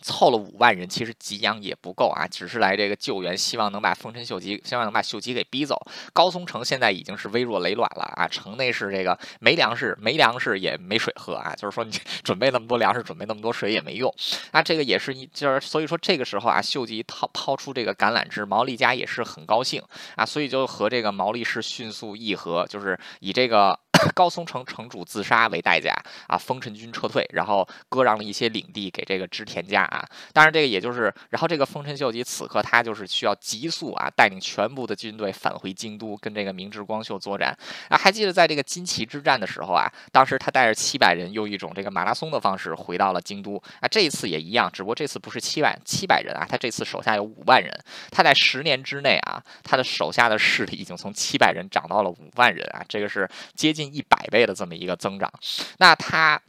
[0.01, 5.79] 凑了五万人，其实给养也不够啊，只是来这个救援，希望能把丰臣秀吉，希望能把秀吉给逼走。
[6.13, 11.91] 高松城现在已经是微弱累卵了啊，城内是这个没粮食，没粮食也没水喝啊，就是说你
[12.23, 14.13] 准备那么多粮食，准备那么多水也没用。
[14.51, 19.81] 那这个也是一，就是所以说这个时候啊，秀吉掏抛出这个橄榄枝，毛利家也是很高兴
[20.15, 23.79] 啊，所以就和这个毛利氏迅速议和，就是以这个。
[24.15, 25.93] 高松城城主自杀为代价
[26.27, 30.05] 啊，丰臣军撤退，然后割让了一些领地给这个织田家啊。
[30.33, 37.57] 当然，这个也就是，然后这个丰臣秀吉此刻他就是需要急速啊，带领全部的军队返回京都，跟这个明智光秀作战
[37.89, 37.97] 啊。
[37.97, 43.87] 还记得在这个金崎之战的时候啊，当时他带着七百人，用一种这个马拉松的方式回到了京都啊。
[43.89, 47.69] 这一次也一样，只不过这次不是七万七百人啊，他这次手下有五万人。
[48.11, 53.88] 他在十年之内啊，他的手下的势力已经从七百人涨到了五万人啊，这个是接近。
[53.91, 55.31] 一百倍的这么一个增长，
[55.77, 56.41] 那它。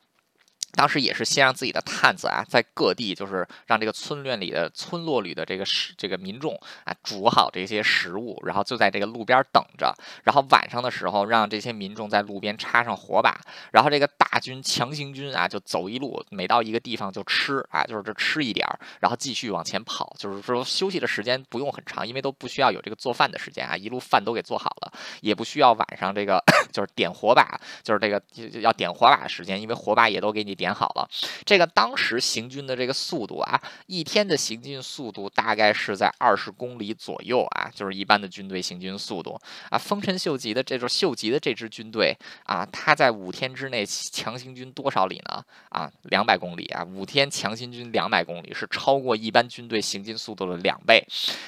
[0.72, 6.54] 当时也是先让自己的探子啊，在各地就是让这个村院里的村落里的这个食这个民众
[6.84, 9.92] 啊煮好这些食物，然后就在这个路边等着。
[10.22, 13.40] 然后晚上的时候，让这些民众在路边插上火把。
[13.72, 20.14] 然后这个大军强行军啊，就走一路，每到一个地方就吃啊，就是这吃一点儿，然后继续往前跑。
[20.18, 26.40] 就是说休息的时间不用很长，因为都不需要有这个做饭的时间啊，一路饭都给做好了，也不需要晚上这个
[26.72, 28.22] 就是点火把，就是这个
[28.60, 30.59] 要点火把的时间，因为火把也都给你。
[30.60, 31.08] 点好了，
[31.46, 39.78] 这个当时行军的这个速度啊，一天的行进速度大概是在二十公里左右啊，就是一般的军队行军速度啊。
[39.78, 45.42] 丰臣秀吉的这种秀吉的这支军队啊，他在五天之内强行军多少里呢？
[45.70, 51.02] 啊，两百公里啊，五天强行军两百公里是超过一般军队行进速度的两倍。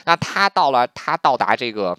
[0.07, 1.99] 那他到了，他到达这个。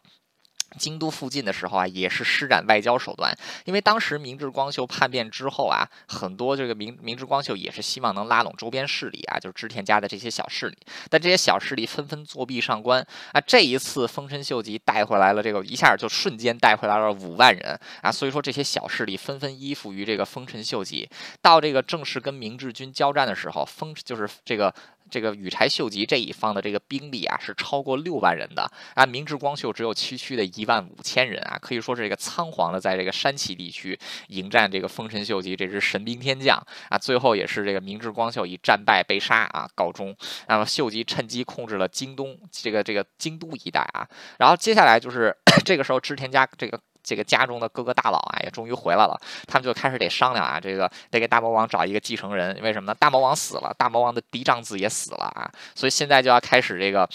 [0.78, 10.78] 京都附近的时候啊，也是施展外交手段，因为当时明治光秀叛变之后啊，很多这个明明治光秀也是希望能拉拢周边势力啊，就是织田家的这些小势力，
[11.10, 13.42] 但这些小势力纷纷作弊上官啊。
[13.42, 21.10] 这一次丰臣秀吉带回来了这个一下就瞬间带回来了五万人啊，所以说这些小势力纷纷依附于这个丰臣秀吉。
[21.42, 24.74] 到这个正式跟明治军交战的时候，丰就是这个。
[25.10, 29.06] 这个羽柴秀吉这一方的这个兵力啊，是超过六万人的啊。
[29.06, 36.58] 明治光秀只有区区的一万五千人啊，可以说是这个仓皇的在这个山崎地区迎战这个丰臣秀吉这支神兵天将
[36.90, 36.98] 啊。
[36.98, 40.16] 最后也是这个明治光秀以战败被杀啊告终。
[40.48, 44.08] 那么秀吉趁机控制了京东这个这个京都一带啊。
[44.40, 45.36] 然后接下来就是
[45.66, 46.80] 这个时候织田家这个。
[47.04, 49.20] 这个家中的各个大佬啊，也终于回来了。
[49.48, 52.58] 他们就开始得商量啊，这个得给大魔王找一个继承人。
[52.62, 52.96] 为什么呢？
[53.00, 57.08] 大魔王死了，大魔王的嫡长子也死了啊，所以现在就要开始这个。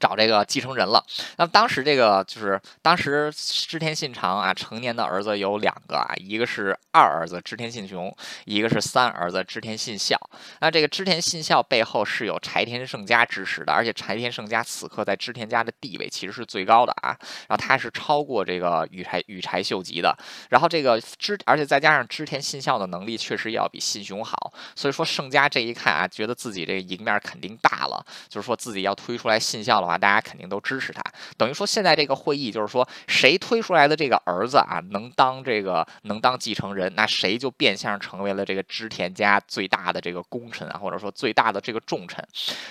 [0.00, 1.04] 找这个继承人了。
[1.36, 10.16] 那么当时这个就是当时织田信长啊，成年的儿子有两个啊，一个是二儿子织田信雄，一个是三儿子织田信孝。
[10.60, 17.16] 那这个织田信孝背后是有柴田胜家支持的，而且柴田胜家此刻在织田家的地位其实是最高的啊。
[17.48, 20.16] 然后他是超过这个羽柴羽柴秀吉的。
[20.50, 29.81] 然后这个织，而且再加上织田信孝的能力确实要比信雄好，所以说胜家这一看啊，觉得自己这个赢面肯定大了，就是说自己要推出来信孝。
[29.82, 31.02] 的话，大家肯定都支持他。
[31.36, 42.24] 等于说，现在这个会议就是说，谁推出来的这个儿子啊，能当这个能当继承人，那谁就变相成为了这个织田家最大的这个功臣啊，或者说最大的这个重臣。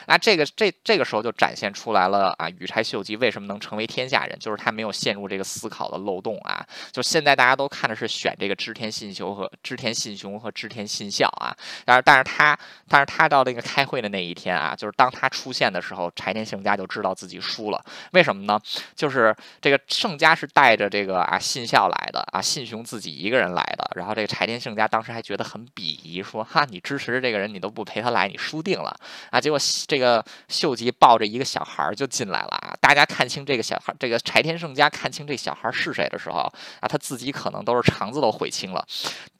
[0.07, 6.65] 那这个这这个时候就展现出来了啊，羽柴秀吉为什么能成为天下人，就是他没有陷入这个思考的漏洞啊。
[6.93, 17.00] 就现在大家都看的是选这个织田信雄和织田信雄和织田信孝啊，但是但是他但是他到那个开会的那一天啊，就是当他出现的时候，柴田胜家就知。
[17.01, 18.59] 知道自己输了，为什么呢？
[18.95, 23.89] 就是这个盛家是带着这个啊信孝来的啊，信雄自己一个人来的。
[23.95, 28.95] 然后这个柴田胜家当时还觉得很鄙夷，说哈，你支持这个人，你都不陪他来，你输定了
[29.31, 29.41] 啊！
[29.41, 32.75] 结果这个秀吉抱着一个小孩就进来了啊！
[32.79, 36.39] 大家看清这个小孩，这个柴田胜家看清这小孩是谁的时候
[36.79, 38.85] 啊，他自己可能都是肠子都悔青了。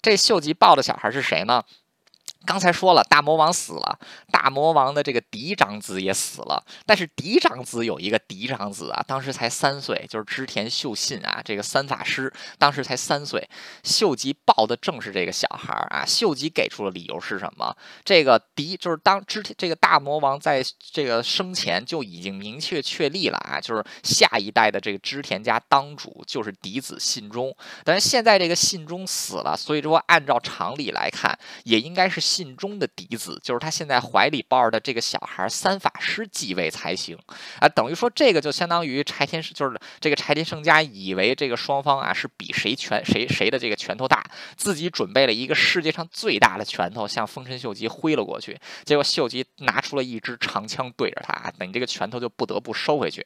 [0.02, 1.63] 这秀吉抱的小孩是谁呢？
[2.43, 3.99] 刚才说了，大魔王死了，
[4.32, 6.62] 大魔王的这个嫡长子也死了。
[6.88, 13.47] 但是嫡长子有一个嫡长子啊，当时才三岁，就是织田秀信啊，这个三法师当时才三岁。
[13.84, 16.04] 秀吉抱的正是这个小孩啊。
[16.04, 17.75] 秀吉给出的理由是什么？
[18.04, 27.56] 这个嫡就是当织田这个大魔王在这个生前就已经明确确立了啊，就是下一代的这个织田家当主就是嫡子信忠。
[27.84, 32.31] 但是现在这个信忠死了，所以说按照常理来看，也应该是。
[32.32, 37.17] 信中的嫡子，就是他现在怀里抱着的这个小孩三法师继位才行
[37.60, 37.67] 啊。
[37.67, 44.24] 等于说这个就相当于柴田就是这个柴田胜家以为这个双方啊是比谁拳谁谁的这个拳头大，
[44.56, 53.26] 自己准备了一个世界上最大的拳头向丰臣秀吉挥了过去，结果秀吉拿出了一支长枪对着他，等这个拳头就不得不收回去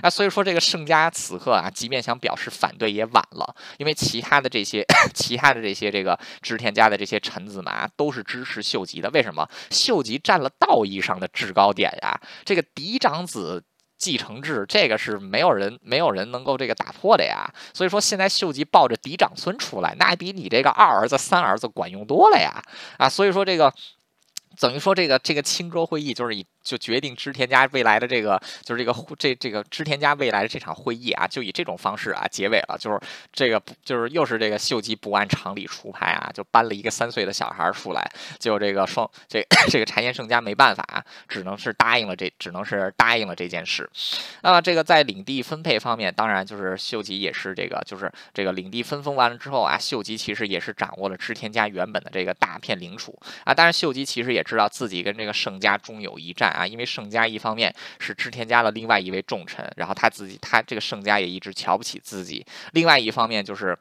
[0.00, 0.08] 啊。
[0.08, 9.10] 所以说这个胜家此刻啊，即便想表示反对也晚了，因为其他的这些 其他的这些这个织田家的这些臣子们啊，都是支是秀吉的。
[9.10, 9.46] 为什么？
[9.70, 13.64] 秀吉占了道义上的制高点呀，这个嫡长子。
[13.98, 17.50] 继承制，这个是没有人没有人能够这个打破的呀。
[17.72, 22.62] 所以说，现在秀吉抱着嫡长孙出来，那比你这个二儿子、三儿子管用多了呀！
[22.98, 23.72] 啊，所以说这个
[24.60, 26.46] 等于说这个这个青州会议就是以。
[26.66, 32.76] 就决定织田家未来的这个，就是这个这这个织田家未来的这场会议啊，就以这种方式啊结尾了。
[32.76, 32.98] 就是
[33.32, 38.10] 这个，就是又是这个秀吉不按常理出牌啊，就搬了一个三岁的小孩出来，
[38.40, 39.40] 就这个双这
[39.70, 43.88] 这个柴田胜家没办法，只能是答应了这，只能是答应了这件事。
[44.42, 53.54] 那么这个在领地分配方面，当然就是秀吉也是这个，就是这个领地分封完了之后啊，秀吉其实也是掌握了织田家原本的这个大片领土啊。
[53.54, 56.55] 但是秀吉其实也知道自己跟这个胜家终有一战。
[56.56, 62.44] 啊，因为盛家一方面是织田家的另外一位重臣，然后他自己他这个盛家也一直瞧不起自己。
[62.72, 63.78] 另外一方面就是，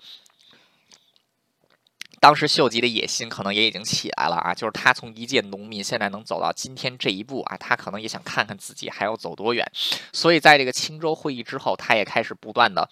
[2.20, 9.66] 当时秀吉的野心可能也已经起来了啊，就是他从一介农民现在能走到今天这一步啊，他可能也想看看自己还要走多远。
[10.12, 12.90] 所以在这个青州会议之后，他也开始不断的。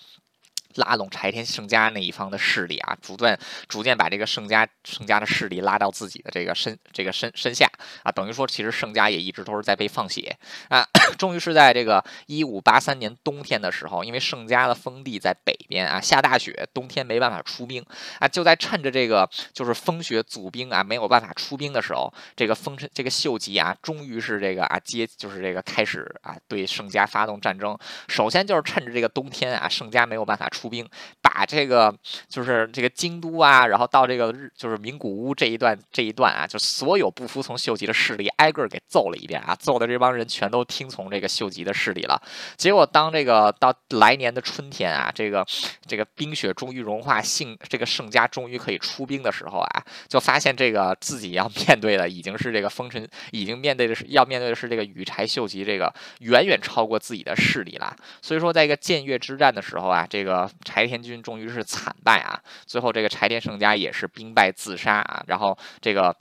[0.76, 7.68] 拉拢柴田胜家那一方的势力啊，逐渐逐渐把这个胜家胜家的势力拉到自己的这个身这个身身下
[8.04, 10.36] 啊，等于说其实胜家也一直都是在被放血
[10.70, 10.86] 啊。
[11.18, 17.86] 终于是在这个一五八三年冬天的时候，因为胜家的封地在北边啊，下大雪，冬天没办法出兵
[18.20, 27.78] 啊，就在趁着这个就是风雪阻兵啊，没有办法出兵的时候，这个丰臣这个秀吉啊，终于是这个啊接就是这个开始啊对胜家发动战争。
[28.08, 30.62] 首先就是趁着这个冬天啊，胜家没有办法出。
[30.64, 30.88] 出兵，
[31.22, 31.93] 把这个
[32.30, 42.22] 就是这个京都啊，然后到这个日就是名古屋这一段这一段啊，就所有不服从秀吉的势力挨个给揍了一遍啊，揍的这帮人全都听从这个秀吉的势力了。
[42.55, 45.45] 结果当这个到来年的春天啊，这个
[45.86, 57.93] 这个冰雪终于融化，幸这个盛家终于可以出兵的时候啊，就发现这个自己要面对的已经是这个丰臣，已经面对的是要面对的是这个羽柴秀吉这个远远超过自己的势力了。
[58.22, 60.49] 所以说，在一个建越之战的时候啊，这个。
[60.64, 62.41] 柴田军终于是惨败啊！
[62.66, 65.24] 最后这个柴田胜家也是兵败自杀啊！
[65.28, 66.16] 然后这个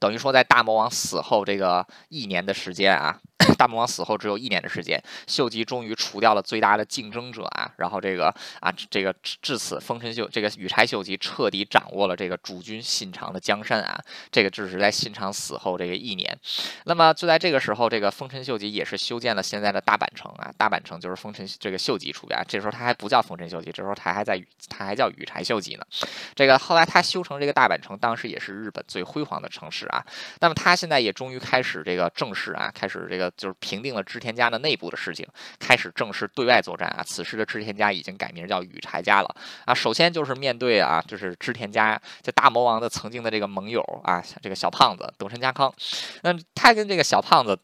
[0.00, 3.20] 等于说在大魔王死后这个一年的时间啊。
[3.56, 13.98] 大魔王死后只有一年的时间，秀吉终于除掉了最大的竞争者啊，然后这个啊，这个至此丰臣秀这个羽柴秀吉彻底掌握了这个主君信长的江山啊，
[14.30, 16.38] 这个只是在信长死后这个一年。
[16.84, 25.84] 那么就在这个时候，这个丰臣秀吉也是修建了现在的大阪城啊，大阪城就是丰臣这个秀吉出边，这时候他还不叫丰臣秀吉，这时候他还在他还叫羽柴秀吉呢。
[26.34, 30.04] 这个后来他修成这个大阪城，当时也是日本最辉煌的城市啊。
[30.40, 33.54] 那么他现在也终于开始这个正式啊，开始这个就是。
[33.60, 35.24] 平定了织田家的内部的事情，
[35.58, 37.04] 开始正式对外作战啊！
[37.04, 39.36] 此时的织田家已经改名叫羽柴家了
[39.66, 39.74] 啊！
[39.74, 45.72] 首先就是面对啊，就是织田家这大魔王的曾经的这个盟友啊，这个小胖子德川家康。
[46.22, 47.56] 那他跟这个小胖子。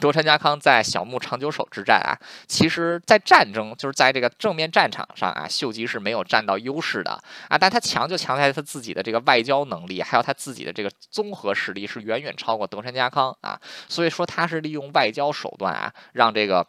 [0.00, 2.16] 德川家康在小牧长久守之战啊，
[2.48, 16.66] 其实，在战争就是在这个正面战场上啊，秀吉是没有占到优势的啊，但他强就强在他自己的这个外交能力，还有他自己的这个综合实力是远远超过德川家康啊，所以说他是利用外交手段啊，让这个。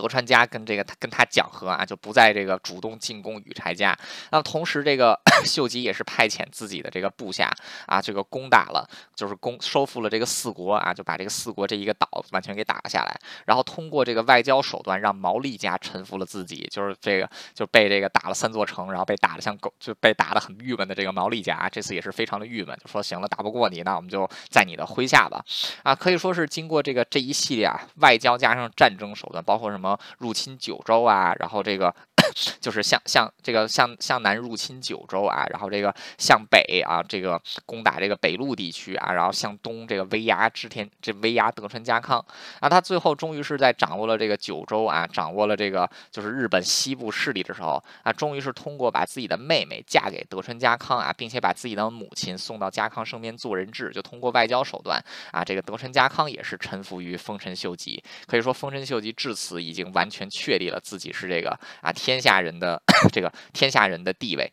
[0.00, 3.98] 德川家跟这个他跟他讲和啊，就不在这个主动进攻羽柴家。
[4.30, 7.52] 那同时，这个 秀吉也是派遣自己的这个部下
[7.86, 13.20] 啊，这个攻打了，就是攻收复了这个四国啊，就把这个四国这一个岛完全给打了下来。
[13.44, 25.44] 然后通过这个外交手段，让毛利家臣服了自己，就是这个就被这个打了三座城，然后被打的像狗，就被打的很郁闷的这个毛利家，啊这次也是非常的郁闷，就说行了，打不过你，那我们就在你的麾下吧。
[25.82, 29.87] 啊，可以说是经过这个这一系列啊，外交加上战争手段，包括什么。
[30.18, 31.94] 入侵九州啊，然后这个。
[32.60, 42.22] 就是向向这个向向南入侵九州啊，然后这个向北啊，这个攻打这个北陆地区啊，然后向东这个威压织田这威压德川家康
[42.60, 61.92] 啊，他最后终于是在掌握了这个九州啊，掌握了这个就是日本西部势力的时候啊，终于是通过把自己的妹妹嫁给德川家康啊，并且把自己的母亲送到家康身边做人质，就通过外交手段啊，这个德川家康也是臣服于丰臣秀吉，可以说丰臣秀吉至此已经已经完全确立了自己是这个啊。
[61.92, 64.52] 天下人的 这个天下人的地位。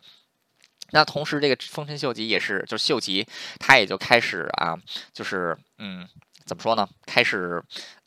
[0.91, 3.26] 那同时，这个丰臣秀吉也是，就是秀吉，
[3.59, 4.78] 他也就开始啊，
[5.13, 6.07] 就是嗯，
[6.45, 6.88] 怎么说呢？
[7.05, 7.61] 开始。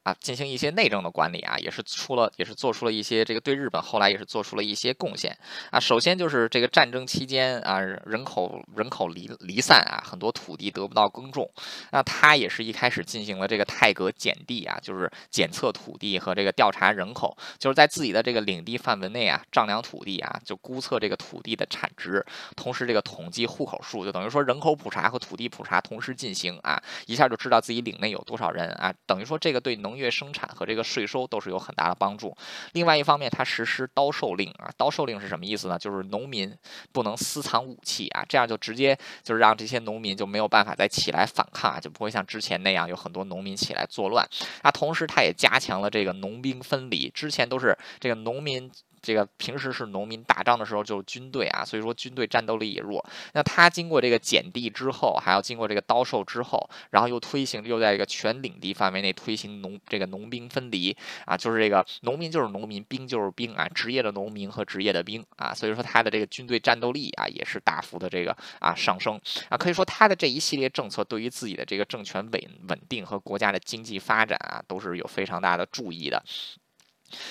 [0.08, 5.36] 啊，进行一些内政的管理啊，也是出了，也是做出了一些这个对日本后来也是做出了一些贡献
[5.70, 5.78] 啊。
[5.78, 11.50] 首先就是这个战争期间啊，人口人口离离散啊，很多土地得不到耕种，
[11.90, 22.24] 那他也是一开始进行了这个泰阁检地啊，就是检测土地和这个调查人口，就是在自己的这个领地范围内啊，丈量土地啊，就估测这个土地的产值，
[22.56, 32.34] 同时这个统计户口数，就等于说人口普查和土地普查同时进行啊，一下就知道自己领内有多少人啊，等于说这个对农月生产和这个税收都是有很大的帮助。
[32.72, 35.78] 另外一方面，它实施刀授令啊，刀授令是什么意思呢？
[35.78, 36.56] 就是农民
[36.92, 44.26] 不能私藏武器啊，这样就直接就是让这些农民就没有办法再起来反抗啊，就不会像之前那样有很多农民起来作乱。
[44.62, 48.70] 那，同时它也加强了这个农兵分离，之前都是这个农民。
[49.08, 53.02] 这个平时是农民打仗的时候就是军队啊，所以说军队战斗力也弱。
[53.32, 60.94] 那他经过这个减地之后，还要经过这个刀授之后，然后又推行，又在一个全领地范围内推行农这个农兵分离
[61.24, 76.22] 啊，就是这个农民就是农民，兵就是兵啊，职业的农民和职业的兵啊，所以说他的这个军队战斗力啊也是大幅的这个啊上升啊，可以说他的这一系列政策对于自己的这个政权稳稳定和国家的经济发展啊都是有非常大的注意的。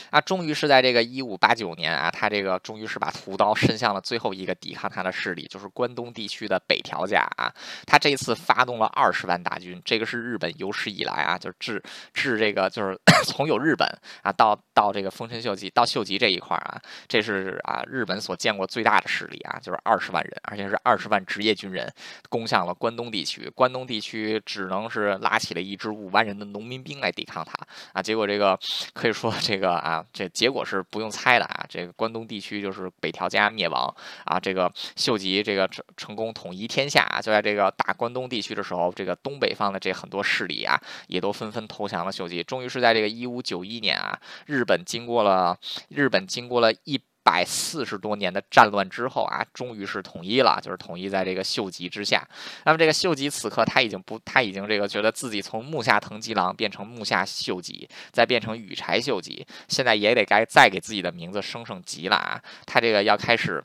[0.10, 7.54] 啊，终于是在这个一五八九年啊，他这个终于是把屠刀伸向了最后一个抵抗他的势力，就是关东地区的北条家啊。
[7.86, 13.88] 他这一次发动了二十万大军，这个是日本有史以来啊，就是治治这个就是 从有日本
[14.24, 21.88] 啊到到这个丰臣秀吉到秀吉这一块啊，这是啊日本所见过最大的势力啊，就是二十万人，而且是二十万职业军人
[22.30, 23.50] 攻向了关东地区。
[23.54, 27.54] 关东地区只能是拉起了一支五万人的农民兵来抵抗他
[27.94, 28.58] 啊，结果这个
[28.94, 29.67] 可以说这个。
[29.72, 31.66] 啊，这结果是不用猜的啊！
[31.68, 33.94] 这个关东地区就是北条家灭亡
[34.26, 42.44] 啊，这个秀吉这个成成功统一天下啊，就在这个打关东地区的时候，这个东北方的这很多势力啊，也都纷纷投降了秀吉。
[42.44, 45.58] 终于是在这个一五九一年啊，日本经过了
[45.90, 47.02] 日本经过了一。
[47.28, 52.26] 百四十多年的战乱之后啊，终于是统一了，就是统一在这个秀吉之下。
[52.64, 62.42] 那么这个秀吉此刻他已经不，他已经这个觉得自己从木下藤吉郎变成木下秀吉，再变成羽柴秀吉，现在也得该再给自己的名字升升级了啊！
[62.66, 63.62] 他这个要开始。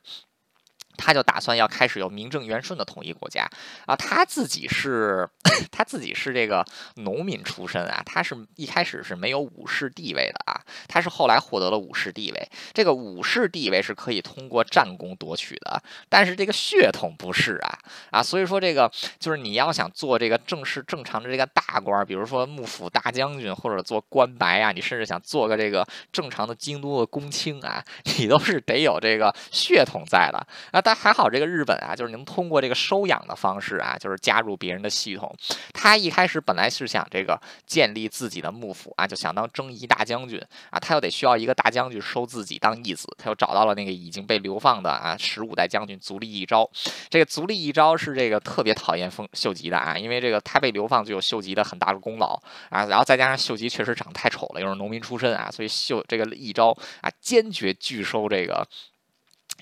[0.97, 3.49] 他就打算要开始有名正言顺的统一国家
[3.87, 5.29] 啊，他自己是
[5.73, 6.65] 他自己是这个
[6.97, 12.49] 农民出身啊，他是一开始是没有武士地位的啊，他是后来获得了武士地位。
[12.73, 17.79] 这个武士地位是可以通过战功夺取的，但是这个血统不是啊
[18.11, 27.83] 啊，所以说这个就是你要想做这个正式正常的这个大官，比如说幕府大将军或者做官白啊，你甚至想做个这个正常的京都的公卿啊，
[28.19, 30.82] 你都是得有这个血统在的啊。
[30.83, 35.35] 但还好，这个日本啊，就是能通过这个收养的方式啊，就是加入别人的系统。
[35.73, 46.69] 他一开始本来是想这个建立自己的幕府啊，就想当征夷大将军啊，他又得需要一个大将军收自己当义子，他又找到了那个已经被流放的啊十五代将军足利义昭。
[47.09, 52.35] 这个足利义昭是这个特别讨厌丰秀吉的啊，因为这个他被流放就有秀吉的很大的功劳
[52.71, 58.67] 啊，然后再加上秀吉确实长得太丑了，又是农民出身啊，所以秀这个义昭啊坚决拒收这个。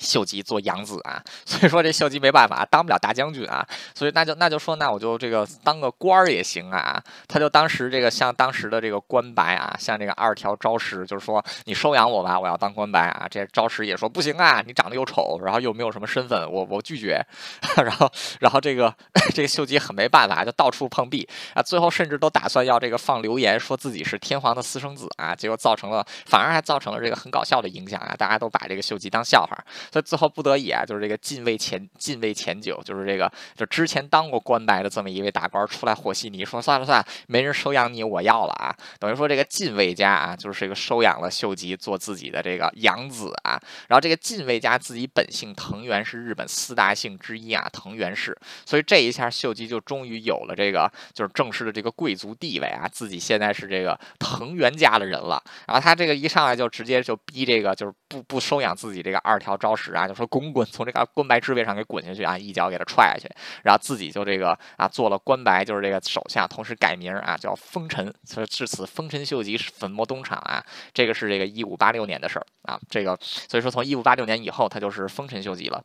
[0.00, 7.00] 秀吉做养子啊， 所以说这秀吉没办法，当不了大将军啊，所以那就那就说那我就这个当个官儿也行啊。
[7.28, 13.28] 他就当时这个像当时的这个官白啊，像这个二条昭实，就是说你收养我吧，我要当官白啊。
[13.30, 17.24] 这昭实也说不行啊，你长得又丑，然后又没有什么身份，我我拒绝。
[17.76, 18.92] 然后然后这个
[19.34, 29.56] 这个秀吉很没办法，就到处碰壁啊，最后甚至都打算要这个放流言，说自己是天皇的私生子啊，结果造成了反而还造成了这个很搞笑的影响啊，大家都把这个秀吉当笑话。
[29.90, 38.72] 所以最后不得已啊，就是这个近卫前近卫前九，就是这个就之前当过官白的这么一位大官出来和稀泥，说算了算了，没人收养你，我要了啊。
[39.00, 43.60] 等于说这个近卫家啊，就是这个收养了秀吉做自己的这个养子啊。
[43.88, 48.38] 然后这个近卫家自己本姓藤原，是日本四大姓之一啊，藤原氏。
[48.64, 55.42] 所以这一下秀吉就终于有了这个就是正式的这个贵族地位啊，自己现在是这个藤原家的人了。
[55.66, 59.74] 然后他这个一上来就直接就逼这个就是不不收养自己这个二条昭。
[59.80, 63.28] 时啊，就说滚滚从这个关白之位上给滚下去啊，一脚给他踹下去，
[63.64, 70.62] 然后自己就这个啊做了关白，就是这个手下，同时改名啊叫丰臣，所以至此丰臣秀吉粉墨登场啊，
[70.92, 75.82] 这个是这个一五八六年的事儿啊，这个所以说从一五八六年以后，他就是丰臣秀吉了。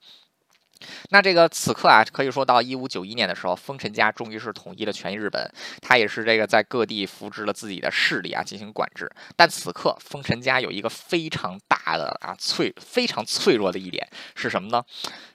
[1.09, 5.49] 那这个此刻啊，可以说到一五九一年的时候，丰臣家终于是统一了全日本，
[5.81, 9.09] 他也是这个在各地扶植了自己的势力啊，进行管制。
[9.35, 14.83] 但此刻丰臣家有一个非常大的啊脆非常脆弱的一点是什么呢？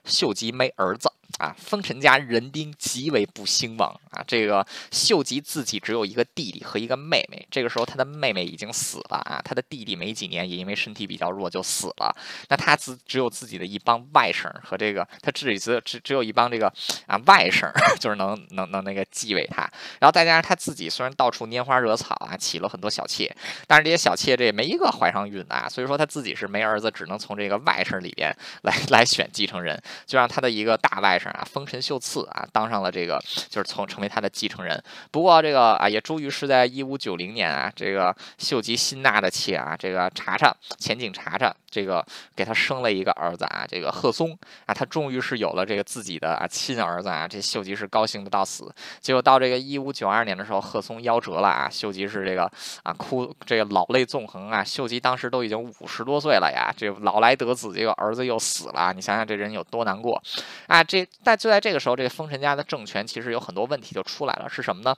[0.05, 1.11] 秀吉没儿子。
[1.39, 4.23] 啊，丰臣家人丁极为不兴旺啊！
[4.27, 12.15] 这个秀吉自己只有一个弟弟和一个妹妹，这个时候他的妹妹已经死了啊，他的弟弟没几年也因为身体比较弱就死了。
[12.49, 16.71] 那他自只有自己的一帮外甥和这个他自己只只只有一帮这个
[17.07, 19.61] 啊外甥， 就是能能能那个继位他。
[19.99, 23.33] 然后再加上他自己虽然到处拈花惹草啊，起了很多小妾，
[23.67, 31.29] 但是这些小妾这也没一个怀上孕的啊，所以说他自己是没儿子，只能从这个外甥里边来来选继承人，就让他的一个大外甥。
[31.31, 34.83] 啊，丰臣秀次啊，当上了这个，就是从成为他的继承人。
[35.11, 42.05] 不过这个啊，也终于是在一五九零年啊，这个秀吉新纳的妾啊，这个查查前景查查，这个
[42.35, 48.73] 给他生了一个儿子啊，这个贺松啊，他终于是有了这个自己的啊亲儿子啊，这秀吉是高兴的到死。
[48.99, 52.51] 结果到这个一五九二年的时候，贺松夭折了啊，秀吉是这个
[52.83, 54.63] 啊哭，这个老泪纵横啊。
[54.63, 60.21] 秀吉当时都已经五十多岁了呀，这老来得子，这个儿子又死了，你想想这人有多难过
[60.67, 60.83] 啊！
[60.83, 61.07] 这。
[61.23, 64.95] 但就在这个时候，这个封神家的政权其实有很多问题就出来了，是什么呢？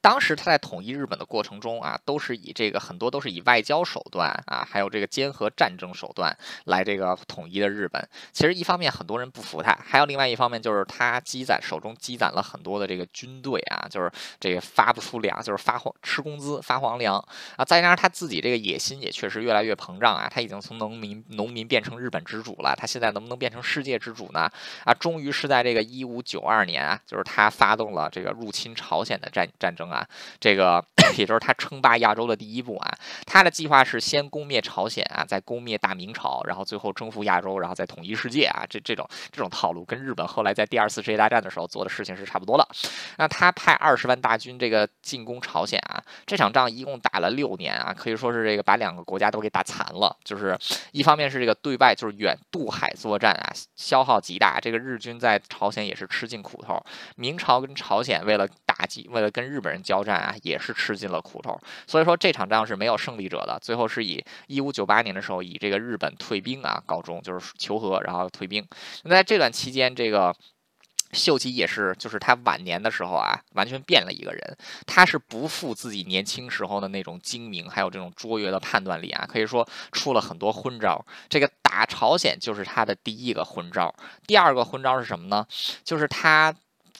[0.00, 8.08] 当时他在统一日本的过程中啊，都是以这个很多都是以外交手段啊，还有这个兼合战争手段来这个统一的日本。
[8.32, 17.16] 其实一方面很多人不服他，还有另外一方面就是他积攒手中积攒了很多的这个军队啊，就是这个发不出粮，就是发黄吃工资发黄粮
[17.56, 17.64] 啊。
[17.64, 22.74] 再加上他自己这个野心也确实越来越膨胀啊，他已经从农民农民变成日本之主了。
[22.76, 24.50] 他现在能不能变成世界之主呢？
[24.84, 29.46] 啊，终于是在这个一五九二年啊，就是他发动了这个入侵朝鲜的战。
[29.58, 30.06] 战争啊，
[30.40, 30.84] 这个
[31.16, 32.92] 也就是他称霸亚洲的第一步啊。
[33.24, 38.64] 他的计划是先攻灭朝鲜啊，再攻灭大明朝，然后最后征服亚洲，然后再统一世界啊。
[38.68, 42.66] 这这种这种套路跟日本后来在第二次世界大战的时候做的事情是差不多的。
[43.18, 50.16] 那他派二十万大军这个进攻朝鲜啊，这场仗一共打了六年啊，可以说是这个把两个国家都给打残了。
[50.24, 50.58] 就是
[50.92, 56.82] 一方面是这个对外就是远渡海作战啊，消耗极大，这个日军在朝鲜也是吃尽苦头。
[57.16, 63.58] 明朝跟朝鲜为了打击，为了跟日本人交战啊，也是吃尽了苦头，所以说这场仗是没有胜利者的。
[63.62, 68.66] 最后是以一五九八年的时候，以这个日本退兵啊告终，就是求和，然后退兵。
[69.04, 70.34] 那在这段期间，这个
[71.12, 74.56] 秀吉也是，就是他晚年的时候啊，完全变了一个人。
[74.86, 81.04] 他是不负自己年轻时候的那种精明，还有这种卓越的判断力啊，可以说出了很多昏招。
[81.28, 83.94] 这个打朝鲜就是他的第一个昏招，
[84.26, 85.46] 第二个昏招是什么呢？
[85.84, 86.54] 就是他。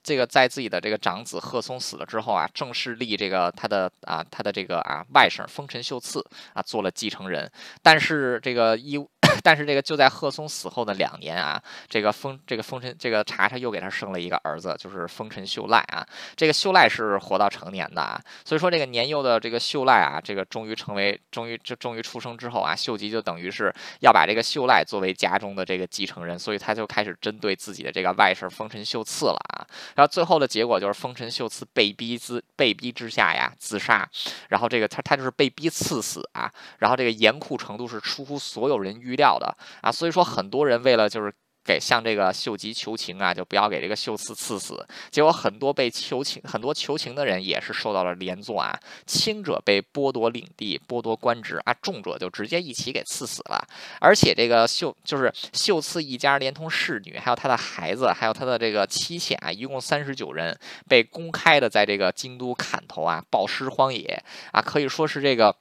[0.07, 7.51] 这个在自己的这个长子贺松死了之后啊，正式立这个他的啊他的这个啊外甥丰臣秀次啊做了继承人，
[7.83, 9.05] 但是这个一。
[9.43, 16.07] 但是这个就在贺松死后的两年啊，这个丰这个丰臣这个查查又给他生了一个儿子，就是丰臣秀赖啊。
[16.35, 29.67] 这个秀赖是活到成年的啊，所以说这个年幼的这个秀赖啊，这个终于成为终于这终于出生之后啊，秀吉就等于是要把这个秀赖作为家中的这个继承人，所以他就开始针对自己的这个外甥丰臣秀次了啊。
[29.95, 34.09] 然后最后的结果就是丰臣秀次被逼自被逼之下呀自杀，
[34.49, 39.27] 然后这个他他就是被逼赐死啊，然后这个严酷程度是出乎所有人预料。
[39.27, 39.53] 要的
[39.83, 44.87] 啊，所以说很多人为了就是给向这个秀吉求情啊，就不要给这个秀次赐死。
[45.11, 48.79] 结果很多被求情，很多求情的人也是受到了连坐啊。
[49.05, 53.61] 轻者被剥夺领地、剥夺官职啊，重者就直接一起给赐死了。
[54.01, 60.57] 而且这个秀就是秀次一家，连同侍女，还有他的孩子，还有他的这个妻妾啊，一共三十九人，
[60.89, 65.57] 被公开的在这个京都砍头啊，暴尸荒野啊，可以说是这个。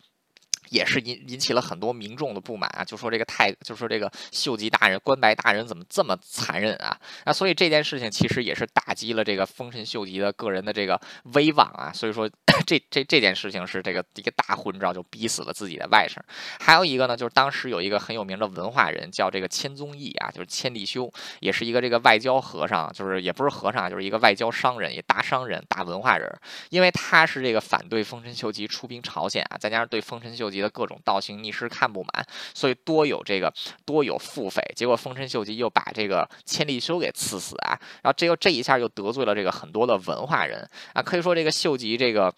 [0.76, 7.00] 也是引引起了很多民众的不满啊，就说这个太，就说这个秀吉大人、关白大人怎么这么残忍啊？
[7.26, 11.00] 那所以这件事情其实也是打击了这个丰臣秀吉的个人的这个
[11.34, 11.94] 威望啊。
[11.94, 12.30] 所以说
[12.68, 16.20] 这这这件事情是这个一个大混招，就逼死了自己的外甥。
[16.60, 21.10] 还有一个呢，就是当时有一个很有名的文化人叫这个千宗义啊，就是千利休，
[21.40, 26.30] 也是一个这个外交和尚，就是也不是和尚，就是一个外交商人，也大商人、大文化人。
[26.70, 30.65] 因为他是这个反对丰臣秀吉出兵朝鲜啊，再加上对丰臣秀吉。
[30.70, 33.54] 各种倒行逆施看不满，所以多有这个
[33.86, 34.62] 多有腹诽。
[34.76, 42.34] 结果丰臣秀吉又把这个千利休给刺死啊，然后这又这一下又得罪了这个很多的文化人啊，可以说这个秀吉这个。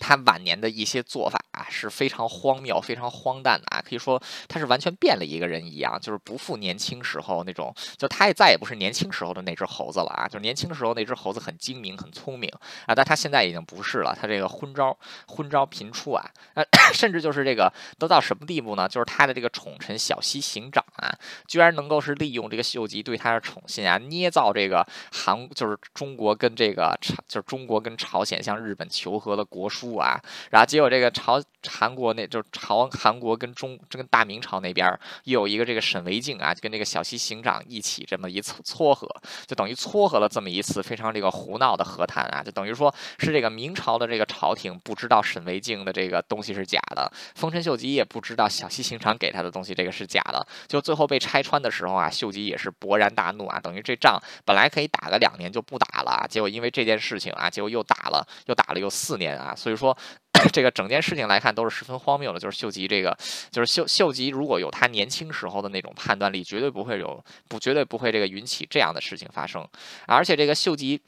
[0.00, 12.50] 他晚年的一些做法是非常荒谬、非常荒诞的啊，可以说他是完全变了一个人一样，就是不复年轻时候那种，就他也再也不是年轻时候的那只猴子了啊，就是年轻时候那只猴子很精明、很聪明
[12.86, 14.96] 啊，但他现在已经不是了，他这个昏招、
[15.26, 16.64] 昏招频出啊，呃，
[16.94, 18.88] 甚至就是这个都到什么地步呢？
[18.88, 21.12] 就是他的这个宠臣小西行长啊，
[21.46, 29.88] 居然能够是利用这个秀吉对他的宠信啊，捏造这个韩，就是中国跟这个朝，就是中国跟朝鲜向日本求和的国书。
[29.98, 34.88] 啊，然后结果这个朝韩国那就朝韩国跟中这跟大明朝那边
[35.24, 39.08] 又有一个这个沈惟敬啊，跟这个小西行长一起这么一撮撮合，
[39.46, 59.96] 就等于撮合了这么一次非常这个胡闹的和谈啊，就等于说是这个明朝的这个朝廷不知道沈惟敬的这个东西是假的，丰臣秀吉也不知道小西行长给他的东西这个是假的，就最后被拆穿的时候啊，秀吉也是勃然大怒啊，等于这仗本来可以打个两年就不打了，结果因为这件事情啊，结果又打了，又打了有四年啊，所以说。
[60.52, 63.16] 这个整件事情来看都是十分荒谬的，就是秀吉这个，
[63.50, 69.66] 就是秀秀吉如果有他年轻时候的那种判断力，绝对不会有不绝对不会这个引起这样的事情发生。
[70.06, 71.00] 而且这个秀吉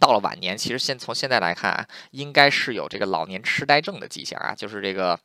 [0.00, 5.18] 到了晚年，其实现从现在来看啊，应该是有这个老年痴呆症的迹象啊，就是这个。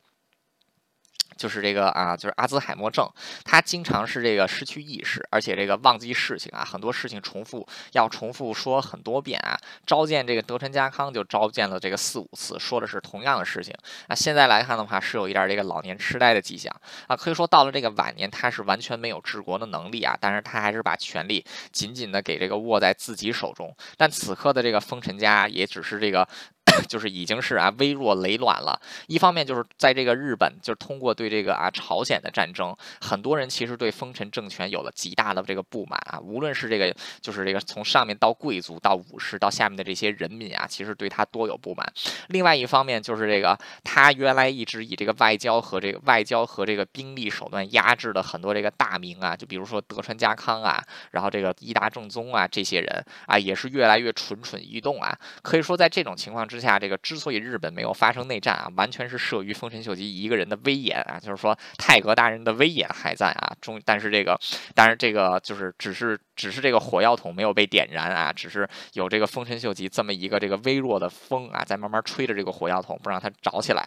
[1.42, 3.04] 就是这个啊，就是阿兹海默症，
[3.44, 9.58] 他经常是这个失去意识，而且这个忘记事情啊，很多事情重复要重复说很多遍啊。
[9.84, 13.74] 召见这个德川家康就召见了这个四五次，说的是同样的事情
[14.06, 14.14] 啊。
[14.14, 16.72] 现在来看的话，是有一点这个老年痴呆的迹象
[17.08, 17.16] 啊。
[17.16, 23.74] 可以说到了这个晚年，他是完全没有治国的能力啊，但是他还是把权力紧紧的给这个握在自己手中。
[23.96, 26.28] 但此刻的这个丰臣家也只是这个。
[26.88, 28.80] 就是已经是啊微弱累卵了。
[29.06, 36.18] 一方面就是在这个日本，就是通过对这个啊朝鲜的战争，很多人其实对丰臣政权有了极大的这个不满啊。
[36.20, 41.92] 无论是这个就是这个从上面到贵族到武士到下面的这些人民啊，其实对他多有不满。
[42.28, 55.18] 另外一方面就是这个他原来一直以这个外交和这个外交和这个兵力手段压制的很多这个大名啊，就比如说德川家康啊，然后这个伊达正宗啊这些人啊，也是越来越蠢蠢欲动啊。
[55.42, 63.56] 可以说在这种情况之下，这个之所以日本没有发生内战啊，完全是慑于丰臣秀吉一个人的威严啊，就是说太阁大人的威严还在啊。
[63.62, 64.38] 中，但是这个，
[64.74, 73.84] 但是这个就是只是只是这个火药桶没有被点燃啊，只是有这个丰臣秀吉这么一个这个微弱的风啊，在慢慢吹着这个火药桶，不让它着起来。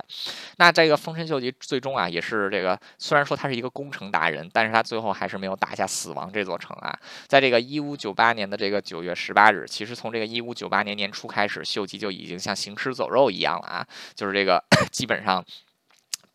[0.57, 6.97] 那这个丰臣秀吉最终啊，也是这个虽然说他是一个攻城达人，但是他最后还是没有打下死亡这座城啊。
[7.27, 15.43] 在这个一五九八年的这个九月十八日，其实从这个一五九八年年初开始，秀吉就已经像行尸走肉一样了啊，就是这个 基本上。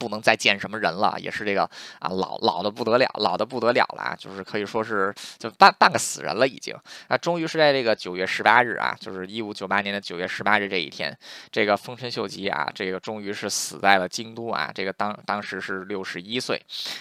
[0.01, 1.64] 不能再见什么人了，也是这个
[1.98, 6.74] 啊，老老的不得了，老的不得了了，就是可以说是就半半个死人了已经
[7.09, 7.18] 啊。
[7.18, 11.14] 终于是在这个九月十八日啊，就是一五九八年的九月十八日这一天，
[11.53, 14.70] 这个丰臣秀吉啊，这个终于是死在了京都啊。
[14.74, 16.59] 这个当当时是六十一岁，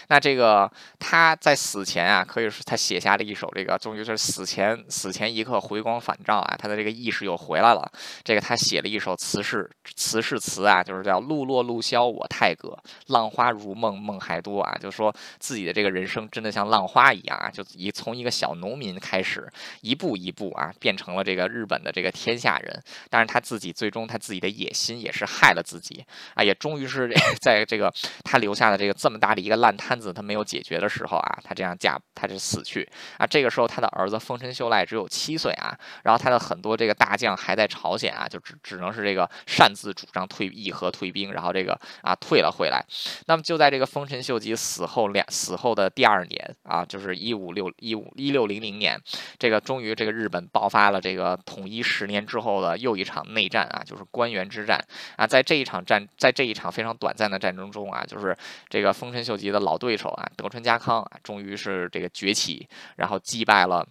[0.10, 0.70] 那这个
[1.00, 7.90] 他在死前啊，可以说他写下了一首这个，终于是死前死前一刻回光返照啊，他的这个意识又回来了。
[8.26, 12.78] 这个他写了一首词是词是词啊，就是叫“路落路消我太阁”。
[13.08, 14.78] 浪花如梦，梦还多啊！
[14.80, 19.48] 就说自己的这个人生真的像浪花一样啊，就一从一个小农民开始，
[19.82, 22.84] 一步一步啊，变成了这个日本的这个天下人。
[23.10, 27.12] 但是他自己最终他自己的野心也是害了自己啊，也终于是
[27.42, 32.88] 在这个他留下的这个这么大的一个烂摊子他没有解决的时候啊，他这样嫁他就死去
[33.18, 33.26] 啊。
[33.26, 42.79] 这个时候他的儿子丰臣秀赖只有七岁啊，然后他的很多这个大将还在朝鲜啊，就只只能是这个擅自主张退议和退兵，然后这个啊退了回来。
[43.26, 49.00] 那么就在这个丰臣秀吉死后两死后的第二年啊，就是一五六一五一六零零年，
[49.38, 54.80] 这个终于这个日本爆发了这个统一十年之后的又一场内战啊，就是关原之战
[55.16, 55.28] 啊。
[55.28, 58.36] 在这一场战，在这一场非常短暂的战争中啊，就是
[58.70, 63.88] 这个丰臣秀吉的老对手啊，德川家康啊，终于是这个崛起，然后击败了。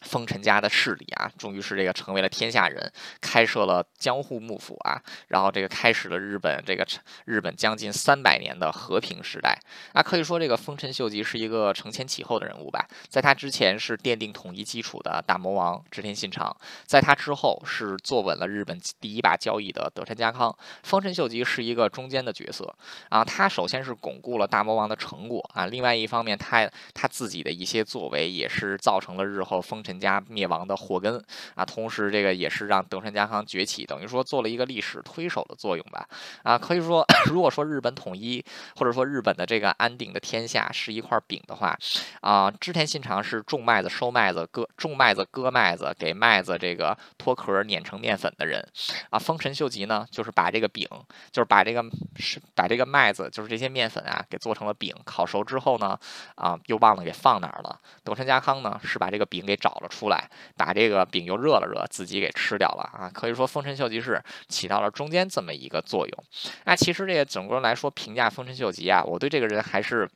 [0.00, 2.90] 丰臣家的势力啊，终于是这个成为了天下人，
[3.20, 6.86] 开设了江户幕府啊，然后这个开始了日本这个
[7.26, 9.58] 日本将近三百年的和平时代。
[9.92, 12.88] 那可以说，这个丰臣秀吉是一个承前启后的人物吧。
[13.08, 20.56] 在他之前是奠定统一基础的大魔王织田信长，在他之后是坐稳了日本第一把交椅的德川家康。
[20.82, 22.74] 丰臣秀吉是一个中间的角色
[23.10, 29.89] 啊，他首先是巩固了大魔王的成果啊，另外一方面，他他自己的一些作为也是造成了日后丰臣。
[29.98, 31.22] 家灭亡的祸根。
[31.54, 36.06] 啊，同时这个也是让德川家康崛起，等于说做了一个历史推手的作用吧。
[36.42, 38.44] 啊，可以说 如果说日本统一
[38.76, 41.76] 或者说日本的这个安定的天下是一块饼的话
[42.20, 48.62] 啊，织田信长是种麦子收麦子割种麦子割麦子给麦子这个脱壳碾成面粉的人。
[49.08, 50.86] 啊，丰臣秀吉呢就是把这个饼
[51.32, 51.82] 就是把这个
[52.16, 55.98] 是把这个麦子就是这些面粉啊给做成了饼，烤熟之后呢
[56.34, 59.79] 啊又忘了给放哪儿了，德川家康呢是把这个饼给找。
[59.80, 63.10] 了出来，把这个饼又热了热，自己给吃掉了啊！
[63.12, 66.24] 可以说丰臣秀吉是起到了中间这么一个作用。
[66.64, 70.08] 那其实这个整个来说评价丰臣秀吉啊，我对这个人还是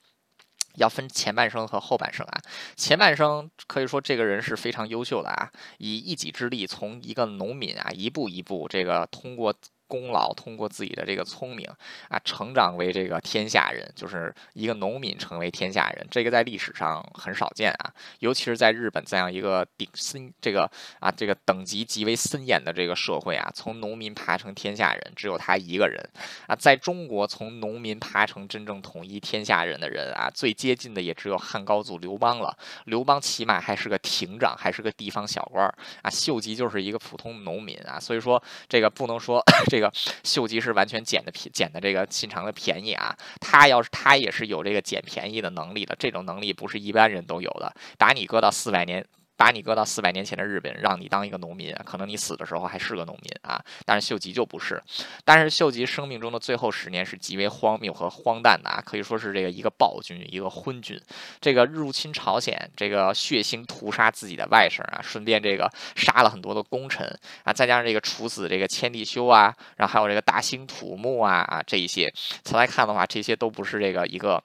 [0.76, 2.40] 要分前半生和后半生啊。
[2.76, 9.54] 前半生可以说这个人是非常优秀的啊，以一己之力从一个农民啊一步一步这个通过。
[9.94, 11.64] 功劳，通过自己的这个聪明
[12.08, 20.68] 啊，成长为这个天下人，就是一个农民成为天下人，这个在历史上很少见啊，尤其是在日本这样一个顶森这个
[20.98, 26.02] 啊这个等级极为森严的这个社会啊，从农民爬成天下人，只有他一个人。
[26.48, 39.83] 啊，在中国从农民爬成真正统一天下人的人啊，最接近的也只有汉高祖刘邦了，刘邦起码还是个亭长，还是个地方小官儿啊，秀吉就是一个普通农民啊，所以说这个不能说 这个
[40.22, 49.04] 秀吉是完全捡的便捡的这个心肠的便宜啊，他要是他也是有这个捡便宜的能力的，这种能力不是一般人都有的，打你搁到四百年。
[49.36, 53.60] 把你搁到四百年前的日本，让你当一个农民，可能你死的时候还是个农民啊。
[53.84, 54.82] 但是秀吉就不是，
[55.24, 61.00] 但是秀吉生命中的最后十年是极为荒谬和荒诞的啊，可以说是这个一个暴君，一个昏君。
[61.40, 67.06] 这个入侵朝鲜，这个血腥屠杀自己的外甥啊，顺便这个杀了很多的功臣
[67.42, 72.12] 啊，再加上这个处死这个千利休啊，然后还有这个大兴土木啊啊这一些，
[72.44, 74.42] 从来看的话，这些都不是这个一个。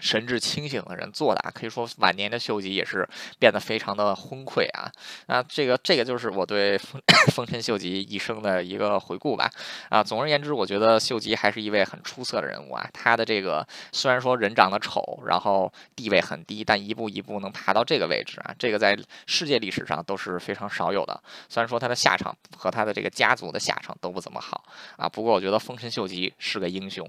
[0.00, 4.90] 神志清醒的人做的啊，可以说晚年的秀吉也是变得非常的昏聩啊。
[5.26, 7.00] 那这个这个就是我对丰
[7.32, 9.50] 丰臣秀吉一生的一个回顾吧。
[9.88, 12.88] 啊，总而言之，我觉得秀吉还是一位很出色的人物啊。
[12.92, 21.22] 他的这个虽然说人长得丑，然后地位很低，但一步一步能爬到这个位置啊，这个在世界历史上都是非常少有的。
[21.48, 24.64] 虽然说他的下场和他的这个家族的下场都不怎么好
[24.96, 27.08] 啊，不过我觉得丰臣秀吉是个英雄。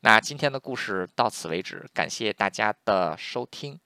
[0.00, 3.80] 那今天的故事到此为止，感谢大家的收听。